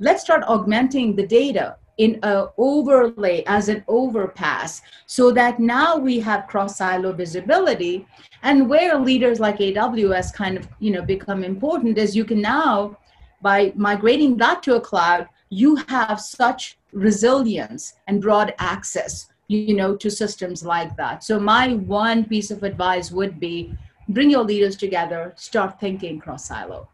Let's 0.00 0.22
start 0.22 0.42
augmenting 0.48 1.14
the 1.14 1.26
data 1.26 1.76
in 1.98 2.18
a 2.24 2.46
overlay 2.58 3.44
as 3.46 3.68
an 3.68 3.84
overpass 3.86 4.82
so 5.06 5.30
that 5.30 5.60
now 5.60 5.96
we 5.96 6.18
have 6.18 6.48
cross 6.48 6.78
silo 6.78 7.12
visibility. 7.12 8.06
And 8.42 8.68
where 8.68 8.98
leaders 8.98 9.38
like 9.38 9.58
aws 9.58 10.34
kind 10.34 10.56
of 10.58 10.68
you 10.80 10.90
know 10.90 11.02
become 11.02 11.44
important 11.44 11.96
is 11.96 12.16
you 12.16 12.24
can 12.24 12.40
now 12.40 12.98
by 13.40 13.72
migrating 13.76 14.36
that 14.38 14.62
to 14.64 14.76
a 14.76 14.80
cloud 14.80 15.28
you 15.50 15.76
have 15.88 16.20
such 16.20 16.78
resilience 16.92 17.94
and 18.08 18.22
broad 18.22 18.54
access 18.58 19.28
you 19.46 19.74
know 19.76 19.94
to 19.94 20.10
systems 20.10 20.64
like 20.64 20.96
that. 20.96 21.22
So 21.22 21.38
my 21.38 21.74
one 21.74 22.24
piece 22.24 22.50
of 22.50 22.64
advice 22.64 23.12
would 23.12 23.38
be 23.38 23.76
bring 24.08 24.30
your 24.30 24.44
leaders 24.44 24.76
together 24.76 25.32
start 25.36 25.78
thinking 25.80 26.18
cross 26.18 26.46
silo 26.46 26.88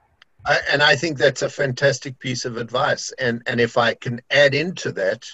and 0.70 0.82
I 0.82 0.96
think 0.96 1.18
that's 1.18 1.42
a 1.42 1.50
fantastic 1.50 2.18
piece 2.18 2.44
of 2.44 2.56
advice. 2.56 3.12
And 3.18 3.42
and 3.46 3.60
if 3.60 3.76
I 3.76 3.94
can 3.94 4.20
add 4.30 4.54
into 4.54 4.92
that 4.92 5.26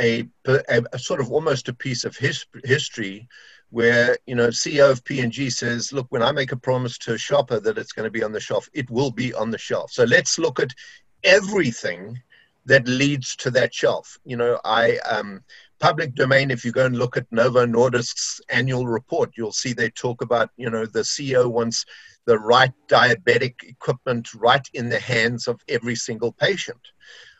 a, 0.00 0.28
a, 0.46 0.82
a 0.92 0.98
sort 0.98 1.20
of 1.20 1.30
almost 1.30 1.68
a 1.68 1.74
piece 1.74 2.04
of 2.04 2.16
his, 2.16 2.46
history 2.64 3.28
where 3.70 4.16
you 4.26 4.34
know 4.34 4.48
CEO 4.48 4.90
of 4.90 5.04
P&G 5.04 5.50
says, 5.50 5.92
look, 5.92 6.06
when 6.10 6.22
I 6.22 6.32
make 6.32 6.52
a 6.52 6.56
promise 6.56 6.98
to 6.98 7.14
a 7.14 7.18
shopper 7.18 7.60
that 7.60 7.78
it's 7.78 7.92
going 7.92 8.06
to 8.06 8.10
be 8.10 8.22
on 8.22 8.32
the 8.32 8.40
shelf, 8.40 8.68
it 8.72 8.90
will 8.90 9.10
be 9.10 9.32
on 9.34 9.50
the 9.50 9.58
shelf. 9.58 9.92
So 9.92 10.04
let's 10.04 10.38
look 10.38 10.58
at 10.58 10.74
everything 11.22 12.20
that 12.66 12.88
leads 12.88 13.36
to 13.36 13.50
that 13.52 13.74
shelf. 13.74 14.18
You 14.24 14.36
know, 14.36 14.58
I 14.64 14.98
um, 14.98 15.44
public 15.80 16.14
domain. 16.14 16.50
If 16.50 16.64
you 16.64 16.72
go 16.72 16.86
and 16.86 16.96
look 16.96 17.16
at 17.16 17.26
Novo 17.30 17.66
Nordisk's 17.66 18.40
annual 18.48 18.86
report, 18.86 19.32
you'll 19.36 19.52
see 19.52 19.72
they 19.72 19.90
talk 19.90 20.22
about 20.22 20.50
you 20.56 20.70
know 20.70 20.86
the 20.86 21.00
CEO 21.00 21.50
wants 21.50 21.84
the 22.26 22.38
right 22.38 22.72
diabetic 22.88 23.54
equipment 23.62 24.32
right 24.34 24.68
in 24.74 24.88
the 24.88 25.00
hands 25.00 25.48
of 25.48 25.60
every 25.68 25.96
single 25.96 26.32
patient. 26.32 26.80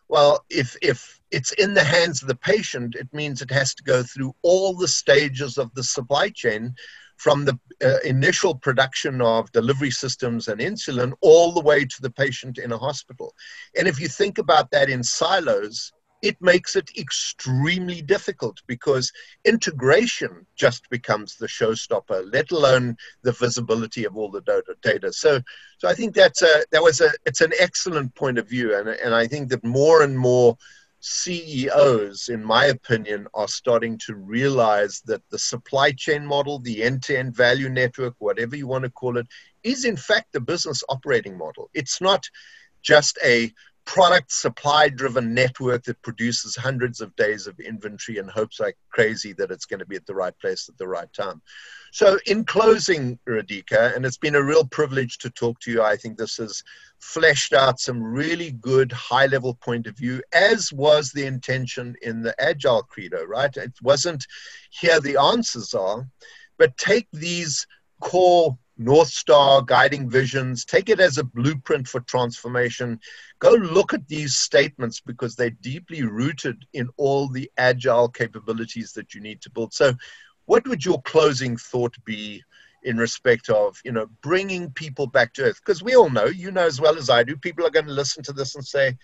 Well, 0.09 0.44
if, 0.50 0.76
if 0.83 1.20
it's 1.31 1.53
in 1.53 1.74
the 1.74 1.85
hands 1.85 2.20
of 2.20 2.26
the 2.26 2.35
patient, 2.35 2.96
it 2.96 3.09
means 3.12 3.40
it 3.40 3.50
has 3.53 3.74
to 3.76 3.85
go 3.85 4.03
through 4.03 4.35
all 4.42 4.74
the 4.74 4.88
stages 4.88 5.57
of 5.57 5.72
the 5.74 5.85
supply 5.85 6.31
chain 6.31 6.74
from 7.16 7.44
the 7.44 7.57
uh, 7.85 7.98
initial 8.03 8.55
production 8.55 9.20
of 9.20 9.53
delivery 9.53 9.90
systems 9.90 10.48
and 10.48 10.61
insulin 10.61 11.12
all 11.20 11.53
the 11.53 11.61
way 11.61 11.85
to 11.85 12.03
the 12.03 12.11
patient 12.11 12.59
in 12.59 12.72
a 12.72 12.79
hospital. 12.79 13.35
And 13.79 13.87
if 13.87 14.00
you 14.00 14.09
think 14.09 14.38
about 14.38 14.70
that 14.72 14.90
in 14.90 15.05
silos, 15.05 15.92
it 16.22 16.37
makes 16.40 16.76
it 16.76 16.90
extremely 16.98 18.02
difficult 18.02 18.61
because 18.66 19.12
integration 19.44 20.46
just 20.54 20.88
becomes 20.90 21.37
the 21.37 21.46
showstopper, 21.46 22.30
let 22.33 22.50
alone 22.50 22.96
the 23.22 23.33
visibility 23.33 24.04
of 24.04 24.16
all 24.16 24.30
the 24.30 24.42
data. 24.83 25.12
So, 25.12 25.40
so 25.78 25.88
I 25.88 25.94
think 25.94 26.14
that's 26.14 26.42
a 26.42 26.64
that 26.72 26.83
was 26.83 27.00
a 27.00 27.11
it's 27.24 27.40
an 27.40 27.52
excellent 27.59 28.14
point 28.14 28.38
of 28.38 28.48
view, 28.48 28.76
and 28.76 28.88
and 28.88 29.14
I 29.14 29.26
think 29.26 29.48
that 29.48 29.64
more 29.64 30.02
and 30.02 30.18
more 30.18 30.56
CEOs, 31.00 32.28
in 32.28 32.44
my 32.44 32.66
opinion, 32.66 33.26
are 33.33 33.48
starting 33.48 33.98
to 34.06 34.14
realize 34.14 35.00
that 35.06 35.22
the 35.30 35.38
supply 35.38 35.92
chain 35.92 36.26
model, 36.26 36.59
the 36.59 36.83
end-to-end 36.83 37.35
value 37.35 37.70
network, 37.70 38.14
whatever 38.18 38.54
you 38.54 38.66
want 38.66 38.85
to 38.85 38.90
call 38.90 39.16
it, 39.16 39.26
is 39.62 39.87
in 39.87 39.96
fact 39.96 40.33
the 40.33 40.40
business 40.40 40.85
operating 40.90 41.38
model. 41.38 41.70
It's 41.72 42.02
not 42.02 42.28
just 42.83 43.18
a 43.24 43.52
product 43.84 44.32
supply 44.32 44.88
driven 44.88 45.34
network 45.34 45.84
that 45.84 46.00
produces 46.02 46.54
hundreds 46.56 47.00
of 47.00 47.14
days 47.16 47.46
of 47.46 47.58
inventory 47.58 48.18
and 48.18 48.30
hopes 48.30 48.60
like 48.60 48.76
crazy 48.90 49.32
that 49.32 49.50
it's 49.50 49.64
going 49.64 49.80
to 49.80 49.86
be 49.86 49.96
at 49.96 50.06
the 50.06 50.14
right 50.14 50.38
place 50.40 50.68
at 50.68 50.78
the 50.78 50.86
right 50.86 51.12
time. 51.12 51.42
So, 51.92 52.18
in 52.26 52.44
closing, 52.44 53.18
Radhika, 53.28 53.94
and 53.96 54.06
it's 54.06 54.18
been 54.18 54.36
a 54.36 54.44
real 54.44 54.64
privilege 54.64 55.18
to 55.18 55.30
talk 55.30 55.58
to 55.60 55.72
you, 55.72 55.82
I 55.82 55.96
think 55.96 56.16
this 56.16 56.36
has 56.36 56.62
fleshed 57.00 57.52
out 57.52 57.80
some 57.80 58.00
really 58.00 58.52
good 58.52 58.92
high 58.92 59.26
level 59.26 59.54
point 59.54 59.88
of 59.88 59.96
view, 59.96 60.22
as 60.32 60.72
was 60.72 61.10
the 61.10 61.26
intention 61.26 61.96
in 62.02 62.22
the 62.22 62.40
Agile 62.40 62.84
Credo, 62.84 63.24
right? 63.24 63.56
It 63.56 63.72
wasn't 63.82 64.24
here 64.70 65.00
the 65.00 65.20
answers 65.20 65.74
are, 65.74 66.06
but 66.58 66.76
take 66.76 67.08
these 67.12 67.66
core 68.00 68.56
North 68.80 69.08
Star 69.08 69.60
guiding 69.60 70.08
visions, 70.08 70.64
take 70.64 70.88
it 70.88 71.00
as 71.00 71.18
a 71.18 71.24
blueprint 71.24 71.86
for 71.86 72.00
transformation. 72.00 72.98
Go 73.38 73.50
look 73.50 73.92
at 73.92 74.08
these 74.08 74.38
statements 74.38 75.00
because 75.00 75.36
they're 75.36 75.50
deeply 75.50 76.02
rooted 76.02 76.64
in 76.72 76.88
all 76.96 77.28
the 77.28 77.50
agile 77.58 78.08
capabilities 78.08 78.94
that 78.94 79.14
you 79.14 79.20
need 79.20 79.42
to 79.42 79.50
build. 79.50 79.74
So, 79.74 79.92
what 80.46 80.66
would 80.66 80.82
your 80.82 81.02
closing 81.02 81.58
thought 81.58 81.94
be 82.06 82.42
in 82.82 82.96
respect 82.96 83.50
of 83.50 83.78
you 83.84 83.92
know 83.92 84.06
bringing 84.22 84.70
people 84.70 85.06
back 85.06 85.34
to 85.34 85.42
earth? 85.42 85.60
Because 85.62 85.82
we 85.82 85.94
all 85.94 86.08
know, 86.08 86.24
you 86.24 86.50
know 86.50 86.64
as 86.64 86.80
well 86.80 86.96
as 86.96 87.10
I 87.10 87.22
do, 87.22 87.36
people 87.36 87.66
are 87.66 87.70
going 87.70 87.86
to 87.86 87.92
listen 87.92 88.22
to 88.24 88.32
this 88.32 88.54
and 88.54 88.66
say, 88.66 88.96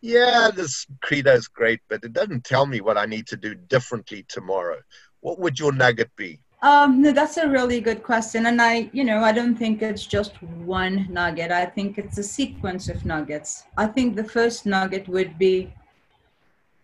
"Yeah, 0.00 0.52
this 0.54 0.86
credo 1.02 1.32
is 1.32 1.48
great, 1.48 1.80
but 1.88 2.04
it 2.04 2.12
doesn't 2.12 2.44
tell 2.44 2.66
me 2.66 2.80
what 2.80 2.96
I 2.96 3.06
need 3.06 3.26
to 3.26 3.36
do 3.36 3.56
differently 3.56 4.24
tomorrow." 4.28 4.80
What 5.18 5.40
would 5.40 5.58
your 5.58 5.72
nugget 5.72 6.14
be? 6.14 6.43
Um, 6.64 7.02
that's 7.02 7.36
a 7.36 7.46
really 7.46 7.78
good 7.82 8.02
question. 8.02 8.46
And 8.46 8.60
I, 8.62 8.88
you 8.94 9.04
know, 9.04 9.22
I 9.22 9.32
don't 9.32 9.54
think 9.54 9.82
it's 9.82 10.06
just 10.06 10.42
one 10.42 11.06
nugget. 11.10 11.52
I 11.52 11.66
think 11.66 11.98
it's 11.98 12.16
a 12.16 12.22
sequence 12.22 12.88
of 12.88 13.04
nuggets. 13.04 13.64
I 13.76 13.86
think 13.86 14.16
the 14.16 14.24
first 14.24 14.64
nugget 14.64 15.06
would 15.06 15.38
be 15.38 15.74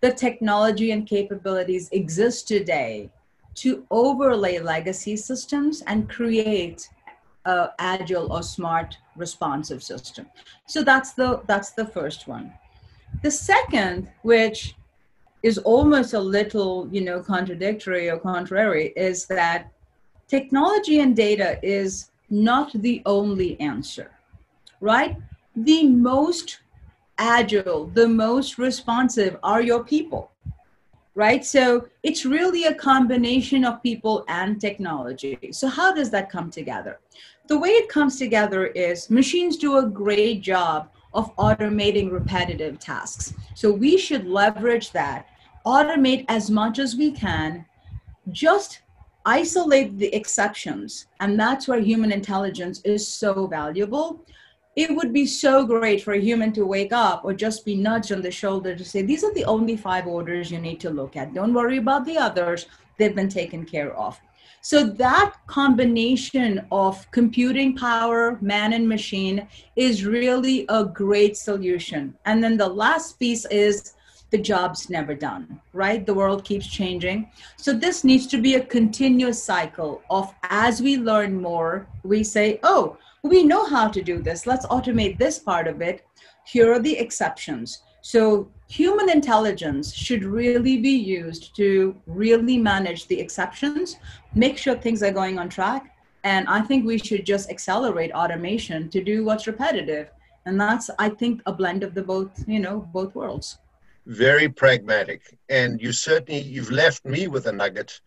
the 0.02 0.12
technology 0.12 0.90
and 0.90 1.06
capabilities 1.06 1.88
exist 1.92 2.46
today 2.46 3.10
to 3.54 3.86
overlay 3.90 4.58
legacy 4.58 5.16
systems 5.16 5.82
and 5.86 6.10
create 6.10 6.86
a 7.46 7.70
agile 7.78 8.30
or 8.30 8.42
smart 8.42 8.98
responsive 9.16 9.82
system. 9.82 10.26
So 10.66 10.82
that's 10.82 11.12
the 11.14 11.40
that's 11.46 11.70
the 11.70 11.86
first 11.86 12.28
one. 12.28 12.52
The 13.22 13.30
second, 13.30 14.10
which 14.20 14.74
is 15.42 15.58
almost 15.58 16.14
a 16.14 16.20
little, 16.20 16.88
you 16.90 17.00
know, 17.00 17.20
contradictory 17.20 18.10
or 18.10 18.18
contrary 18.18 18.92
is 18.96 19.26
that 19.26 19.72
technology 20.28 21.00
and 21.00 21.16
data 21.16 21.58
is 21.62 22.10
not 22.28 22.70
the 22.74 23.02
only 23.06 23.58
answer, 23.60 24.12
right? 24.80 25.16
The 25.56 25.86
most 25.86 26.60
agile, 27.18 27.86
the 27.86 28.08
most 28.08 28.58
responsive 28.58 29.36
are 29.42 29.60
your 29.60 29.82
people, 29.84 30.30
right? 31.14 31.44
So 31.44 31.88
it's 32.02 32.24
really 32.24 32.64
a 32.64 32.74
combination 32.74 33.64
of 33.64 33.82
people 33.82 34.24
and 34.28 34.60
technology. 34.60 35.38
So, 35.52 35.68
how 35.68 35.92
does 35.92 36.10
that 36.10 36.30
come 36.30 36.50
together? 36.50 37.00
The 37.48 37.58
way 37.58 37.70
it 37.70 37.88
comes 37.88 38.16
together 38.16 38.66
is 38.68 39.10
machines 39.10 39.56
do 39.56 39.78
a 39.78 39.86
great 39.86 40.40
job 40.40 40.90
of 41.12 41.34
automating 41.36 42.12
repetitive 42.12 42.78
tasks. 42.78 43.34
So, 43.54 43.72
we 43.72 43.98
should 43.98 44.26
leverage 44.26 44.92
that 44.92 45.26
automate 45.66 46.24
as 46.28 46.50
much 46.50 46.78
as 46.78 46.96
we 46.96 47.10
can, 47.12 47.64
just 48.30 48.82
isolate 49.26 49.98
the 49.98 50.14
exceptions. 50.14 51.06
And 51.20 51.38
that's 51.38 51.68
where 51.68 51.80
human 51.80 52.12
intelligence 52.12 52.80
is 52.84 53.06
so 53.06 53.46
valuable. 53.46 54.24
It 54.76 54.94
would 54.94 55.12
be 55.12 55.26
so 55.26 55.66
great 55.66 56.02
for 56.02 56.14
a 56.14 56.20
human 56.20 56.52
to 56.52 56.64
wake 56.64 56.92
up 56.92 57.24
or 57.24 57.34
just 57.34 57.64
be 57.64 57.74
nudged 57.74 58.12
on 58.12 58.22
the 58.22 58.30
shoulder 58.30 58.74
to 58.74 58.84
say, 58.84 59.02
These 59.02 59.24
are 59.24 59.34
the 59.34 59.44
only 59.44 59.76
five 59.76 60.06
orders 60.06 60.50
you 60.50 60.58
need 60.58 60.80
to 60.80 60.90
look 60.90 61.16
at. 61.16 61.34
Don't 61.34 61.54
worry 61.54 61.78
about 61.78 62.06
the 62.06 62.16
others, 62.16 62.66
they've 62.96 63.14
been 63.14 63.28
taken 63.28 63.64
care 63.64 63.94
of. 63.96 64.18
So 64.62 64.84
that 64.84 65.36
combination 65.46 66.66
of 66.70 67.10
computing 67.12 67.74
power, 67.74 68.38
man 68.42 68.74
and 68.74 68.86
machine 68.86 69.48
is 69.74 70.04
really 70.04 70.66
a 70.68 70.84
great 70.84 71.36
solution. 71.36 72.14
And 72.26 72.44
then 72.44 72.58
the 72.58 72.68
last 72.68 73.18
piece 73.18 73.46
is 73.46 73.94
the 74.30 74.38
job's 74.38 74.88
never 74.88 75.14
done, 75.14 75.60
right? 75.72 76.06
The 76.06 76.14
world 76.14 76.44
keeps 76.44 76.66
changing. 76.66 77.30
So 77.56 77.72
this 77.72 78.04
needs 78.04 78.26
to 78.28 78.40
be 78.40 78.54
a 78.54 78.64
continuous 78.64 79.42
cycle 79.42 80.02
of 80.08 80.32
as 80.44 80.80
we 80.80 80.96
learn 80.96 81.40
more, 81.40 81.88
we 82.04 82.22
say, 82.22 82.60
oh, 82.62 82.96
we 83.22 83.44
know 83.44 83.64
how 83.66 83.88
to 83.88 84.02
do 84.02 84.22
this. 84.22 84.46
Let's 84.46 84.66
automate 84.66 85.18
this 85.18 85.38
part 85.38 85.66
of 85.66 85.82
it. 85.82 86.06
Here 86.46 86.72
are 86.72 86.78
the 86.78 86.96
exceptions. 86.96 87.82
So 88.02 88.48
human 88.68 89.10
intelligence 89.10 89.92
should 89.92 90.24
really 90.24 90.78
be 90.78 90.96
used 90.96 91.54
to 91.56 91.94
really 92.06 92.56
manage 92.56 93.08
the 93.08 93.20
exceptions, 93.20 93.96
make 94.34 94.56
sure 94.56 94.74
things 94.74 95.02
are 95.02 95.12
going 95.12 95.38
on 95.38 95.48
track. 95.48 95.96
And 96.22 96.48
I 96.48 96.60
think 96.60 96.86
we 96.86 96.98
should 96.98 97.26
just 97.26 97.50
accelerate 97.50 98.12
automation 98.12 98.88
to 98.90 99.02
do 99.02 99.24
what's 99.24 99.46
repetitive. 99.46 100.10
And 100.46 100.58
that's, 100.58 100.88
I 100.98 101.08
think, 101.08 101.42
a 101.46 101.52
blend 101.52 101.82
of 101.82 101.94
the 101.94 102.02
both, 102.02 102.44
you 102.48 102.60
know, 102.60 102.88
both 102.92 103.14
worlds 103.14 103.58
very 104.06 104.48
pragmatic. 104.48 105.38
And 105.48 105.80
you 105.80 105.92
certainly, 105.92 106.40
you've 106.40 106.70
left 106.70 107.04
me 107.04 107.28
with 107.28 107.46
a 107.46 107.52
nugget, 107.52 108.00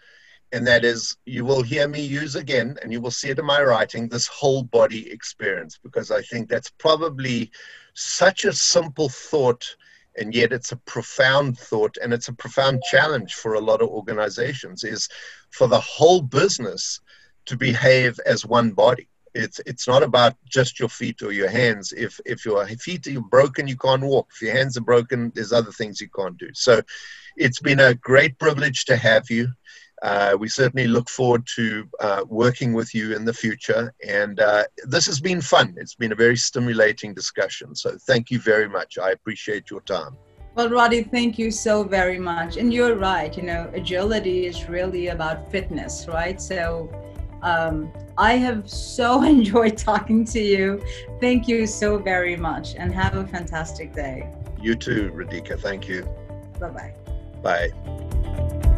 and 0.52 0.68
that 0.68 0.86
is 0.86 1.18
you 1.26 1.46
will 1.46 1.64
hear 1.64 1.88
me 1.88 2.02
use 2.02 2.36
again, 2.36 2.78
and 2.82 2.92
you 2.92 3.02
will 3.02 3.12
see 3.12 3.30
it 3.30 3.40
in 3.40 3.46
my 3.46 3.62
writing, 3.62 4.08
this 4.08 4.28
whole 4.28 4.64
body 4.64 5.12
experience, 5.12 5.80
because 5.82 6.12
I 6.12 6.22
think 6.22 6.50
that's 6.50 6.70
probably 6.78 7.52
such 7.94 8.46
a 8.46 8.54
simple 8.54 9.10
thought, 9.10 9.76
and 10.18 10.34
yet 10.34 10.54
it's 10.54 10.72
a 10.72 10.78
profound 10.78 11.58
thought, 11.58 11.98
and 12.02 12.14
it's 12.14 12.28
a 12.28 12.34
profound 12.34 12.84
challenge 12.90 13.34
for 13.34 13.54
a 13.54 13.60
lot 13.60 13.82
of 13.82 13.90
organizations, 13.90 14.84
is 14.84 15.10
for 15.50 15.68
the 15.68 15.80
whole 15.80 16.22
business 16.22 17.02
to 17.46 17.58
behave 17.58 18.20
as 18.26 18.46
one 18.46 18.72
body 18.72 19.08
it's 19.34 19.60
it's 19.66 19.88
not 19.88 20.04
about 20.04 20.36
just 20.46 20.80
your 20.80 20.90
feet 20.90 21.22
or 21.22 21.32
your 21.32 21.50
hands. 21.50 21.92
If 21.94 22.20
if 22.26 22.46
your 22.46 22.66
feet 22.68 23.08
are 23.08 23.22
broken, 23.22 23.68
you 23.68 23.78
can't 23.78 24.04
walk. 24.04 24.30
If 24.34 24.42
your 24.42 24.56
hands 24.56 24.78
are 24.78 24.82
broken, 24.82 25.32
there's 25.36 25.54
other 25.54 25.72
things 25.72 26.02
you 26.02 26.10
can't 26.10 26.38
do. 26.38 26.50
So, 26.54 26.82
it's 27.38 27.60
been 27.60 27.80
a 27.80 27.96
great 27.96 28.38
privilege 28.40 28.86
to 28.86 28.96
have 28.98 29.30
you. 29.30 29.48
Uh, 30.04 30.36
we 30.38 30.50
certainly 30.50 30.86
look 30.86 31.10
forward 31.10 31.48
to 31.56 31.88
uh, 32.02 32.26
working 32.28 32.74
with 32.74 32.94
you 32.94 33.16
in 33.16 33.24
the 33.24 33.34
future. 33.34 33.94
And 34.06 34.40
uh, 34.42 34.66
this 34.86 35.06
has 35.06 35.22
been 35.22 35.40
fun. 35.40 35.76
It's 35.78 35.96
been 35.96 36.12
a 36.12 36.16
very 36.16 36.36
stimulating 36.36 37.14
discussion. 37.14 37.74
So 37.74 37.98
thank 38.02 38.30
you 38.30 38.40
very 38.40 38.68
much. 38.68 38.98
I 38.98 39.12
appreciate 39.12 39.72
your 39.72 39.80
time. 39.82 40.18
Well, 40.56 40.70
Roddy, 40.70 41.04
thank 41.04 41.40
you 41.40 41.50
so 41.50 41.84
very 41.84 42.20
much. 42.20 42.58
And 42.58 42.74
you're 42.74 42.96
right. 42.96 43.36
You 43.36 43.44
know, 43.44 43.72
agility 43.74 44.46
is 44.46 44.68
really 44.68 45.08
about 45.08 45.50
fitness, 45.50 46.06
right? 46.08 46.40
So 46.40 46.92
um, 47.44 47.92
I 48.18 48.34
have 48.38 48.70
so 48.70 49.22
enjoyed 49.36 49.78
talking 49.78 50.26
to 50.26 50.40
you. 50.40 50.84
Thank 51.20 51.48
you 51.48 51.68
so 51.68 51.98
very 51.98 52.36
much 52.36 52.76
and 52.76 52.94
have 52.94 53.16
a 53.16 53.28
fantastic 53.28 53.94
day. 53.94 54.30
You 54.60 54.76
too, 54.76 55.12
Radhika. 55.14 55.60
Thank 55.60 55.88
you. 55.88 56.08
Bye-bye. 56.60 56.94
Bye. 57.42 58.70